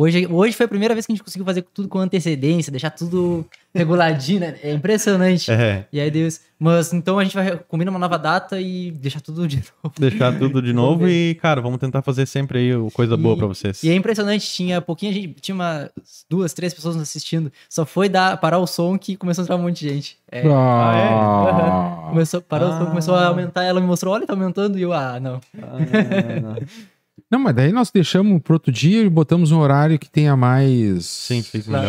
Hoje, 0.00 0.28
hoje 0.30 0.54
foi 0.56 0.66
a 0.66 0.68
primeira 0.68 0.94
vez 0.94 1.04
que 1.04 1.10
a 1.10 1.14
gente 1.16 1.24
conseguiu 1.24 1.44
fazer 1.44 1.62
tudo 1.74 1.88
com 1.88 1.98
antecedência, 1.98 2.70
deixar 2.70 2.90
tudo 2.90 3.44
reguladinho, 3.74 4.38
né? 4.38 4.54
É 4.62 4.72
impressionante. 4.72 5.50
É, 5.50 5.86
E 5.92 5.98
aí, 6.00 6.08
Deus. 6.08 6.40
Mas 6.56 6.92
então 6.92 7.18
a 7.18 7.24
gente 7.24 7.34
vai 7.34 7.56
combinar 7.66 7.90
uma 7.90 7.98
nova 7.98 8.16
data 8.16 8.60
e 8.60 8.92
deixar 8.92 9.20
tudo 9.20 9.48
de 9.48 9.56
novo. 9.82 9.94
deixar 9.98 10.38
tudo 10.38 10.62
de 10.62 10.72
novo 10.72 11.08
e, 11.08 11.34
cara, 11.42 11.60
vamos 11.60 11.78
tentar 11.80 12.00
fazer 12.02 12.26
sempre 12.26 12.58
aí 12.60 12.90
coisa 12.92 13.16
boa 13.16 13.34
E- 13.34 13.38
pra 13.38 13.46
vocês. 13.48 13.82
E 13.82 13.90
é 13.90 13.94
impressionante, 13.96 14.46
tinha 14.48 14.80
pouquinha 14.80 15.12
gente, 15.12 15.34
tinha 15.40 15.54
umas 15.56 15.90
duas, 16.30 16.52
três 16.54 16.72
pessoas 16.72 16.94
nos 16.94 17.02
assistindo. 17.02 17.50
Só 17.68 17.84
foi 17.84 18.08
dar, 18.08 18.36
parar 18.36 18.58
o 18.58 18.68
som 18.68 18.96
que 18.96 19.16
começou 19.16 19.42
a 19.42 19.44
entrar 19.46 19.56
um 19.56 19.62
monte 19.62 19.80
de 19.80 19.88
gente. 19.88 20.16
É, 20.30 20.42
Ah, 20.46 22.06
começou, 22.10 22.40
parou 22.40 22.68
o 22.68 22.72
som, 22.72 22.84
Ah. 22.84 22.86
começou 22.86 23.14
a 23.16 23.26
aumentar, 23.26 23.64
ela 23.64 23.80
me 23.80 23.86
mostrou, 23.88 24.14
olha, 24.14 24.26
tá 24.26 24.32
aumentando, 24.32 24.78
e 24.78 24.82
eu, 24.82 24.92
ah, 24.92 25.18
não. 25.18 25.40
Não, 25.52 26.56
mas 27.36 27.54
daí 27.54 27.72
nós 27.72 27.90
deixamos 27.90 28.40
para 28.40 28.54
outro 28.54 28.70
dia 28.72 29.02
e 29.02 29.08
botamos 29.08 29.50
um 29.52 29.58
horário 29.58 29.98
que 29.98 30.08
tenha 30.08 30.36
mais 30.36 31.04
Sim, 31.04 31.42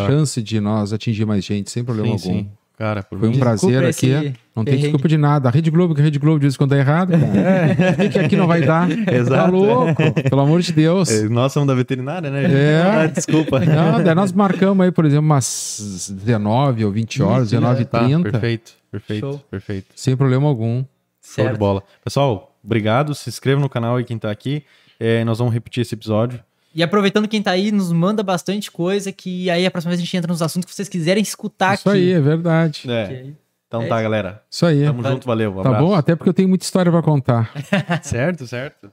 chance 0.08 0.42
de 0.42 0.60
nós 0.60 0.92
atingir 0.92 1.26
mais 1.26 1.46
gente, 1.46 1.70
sem 1.72 1.84
problema 1.84 2.18
Sim, 2.18 2.30
algum. 2.30 2.40
sim. 2.44 2.50
Cara, 2.78 3.04
por 3.04 3.20
Foi 3.20 3.28
um 3.28 3.38
prazer 3.38 3.84
aqui. 3.84 3.90
esse 3.90 4.08
Não 4.56 4.64
tem 4.64 4.66
perrengue. 4.66 4.82
desculpa 4.84 5.08
de 5.10 5.18
nada. 5.18 5.50
A 5.50 5.52
Rede 5.52 5.70
Globo, 5.70 5.94
que 5.94 6.00
a 6.00 6.04
Rede 6.06 6.18
Globo 6.18 6.40
diz 6.40 6.56
quando 6.56 6.74
é 6.76 6.80
errado, 6.80 7.12
cara. 7.12 7.76
Por 7.76 7.96
que 7.98 8.10
que 8.10 8.20
aqui 8.20 8.36
não 8.38 8.48
vai 8.48 8.62
dar? 8.62 8.88
Tá 9.06 9.12
Exato. 9.14 9.52
louco? 9.52 10.02
Pelo 10.30 10.42
amor 10.42 10.62
de 10.62 10.72
Deus. 10.72 11.10
É, 11.12 11.28
Nós 11.28 11.52
somos 11.52 11.68
da 11.68 11.74
veterinária, 11.76 12.30
né? 12.32 12.46
É. 12.46 12.84
Não 12.84 12.92
dá 12.96 13.06
Desculpa. 13.08 13.60
Não, 13.66 14.02
daí 14.02 14.16
nós 14.16 14.32
marcamos 14.32 14.82
aí, 14.86 14.94
por 14.94 15.04
exemplo, 15.04 15.26
umas 15.26 16.10
19 16.24 16.86
ou 16.86 16.92
20 16.94 17.22
horas, 17.22 17.48
Isso, 17.48 17.56
19 17.56 17.84
Tá, 17.86 18.00
30 18.00 18.32
perfeito, 18.32 18.72
perfeito, 18.90 19.28
Show. 19.28 19.42
perfeito. 19.52 19.88
sem 19.96 20.16
problema 20.16 20.48
algum. 20.48 20.76
Show 20.76 20.86
de 21.22 21.50
Certo. 21.50 21.58
bola. 21.58 21.84
Pessoal, 22.02 22.58
obrigado. 22.64 23.14
Se 23.14 23.28
inscreva 23.30 23.60
no 23.60 23.68
canal 23.68 23.98
aí 23.98 24.06
quem 24.06 24.18
tá 24.18 24.32
aqui. 24.32 24.64
É, 25.00 25.24
nós 25.24 25.38
vamos 25.40 25.54
repetir 25.54 25.82
esse 25.82 25.96
episódio. 25.96 26.44
E 26.76 26.84
aproveitando 26.84 27.28
quem 27.28 27.42
tá 27.42 27.52
aí, 27.52 27.72
nos 27.72 27.92
manda 27.92 28.22
bastante 28.22 28.70
coisa, 28.70 29.12
que 29.12 29.50
aí 29.50 29.66
a 29.66 29.72
próxima 29.72 29.90
vez 29.90 30.00
a 30.00 30.04
gente 30.04 30.16
entra 30.18 30.32
nos 30.32 30.42
assuntos 30.42 30.70
que 30.70 30.76
vocês 30.76 30.88
quiserem 30.90 31.24
escutar 31.24 31.74
Isso 31.76 31.90
aqui. 31.90 31.98
aí, 32.00 32.12
é 32.12 32.20
verdade. 32.22 32.84
É. 32.90 33.06
aí- 33.06 33.36
Então 33.68 33.82
É 33.84 33.88
tá, 33.88 34.02
galera. 34.02 34.44
Isso 34.50 34.66
aí. 34.66 34.84
Tamo 34.84 35.04
junto, 35.04 35.26
valeu. 35.28 35.52
Um 35.52 35.62
Tá 35.62 35.70
abraço. 35.70 35.86
bom? 35.86 35.94
Até 35.94 36.16
porque 36.16 36.30
eu 36.30 36.34
tenho 36.34 36.50
muita 36.50 36.66
história 36.66 36.92
pra 36.92 37.02
contar. 37.02 37.52
Certo, 38.04 38.46
certo. 38.48 38.92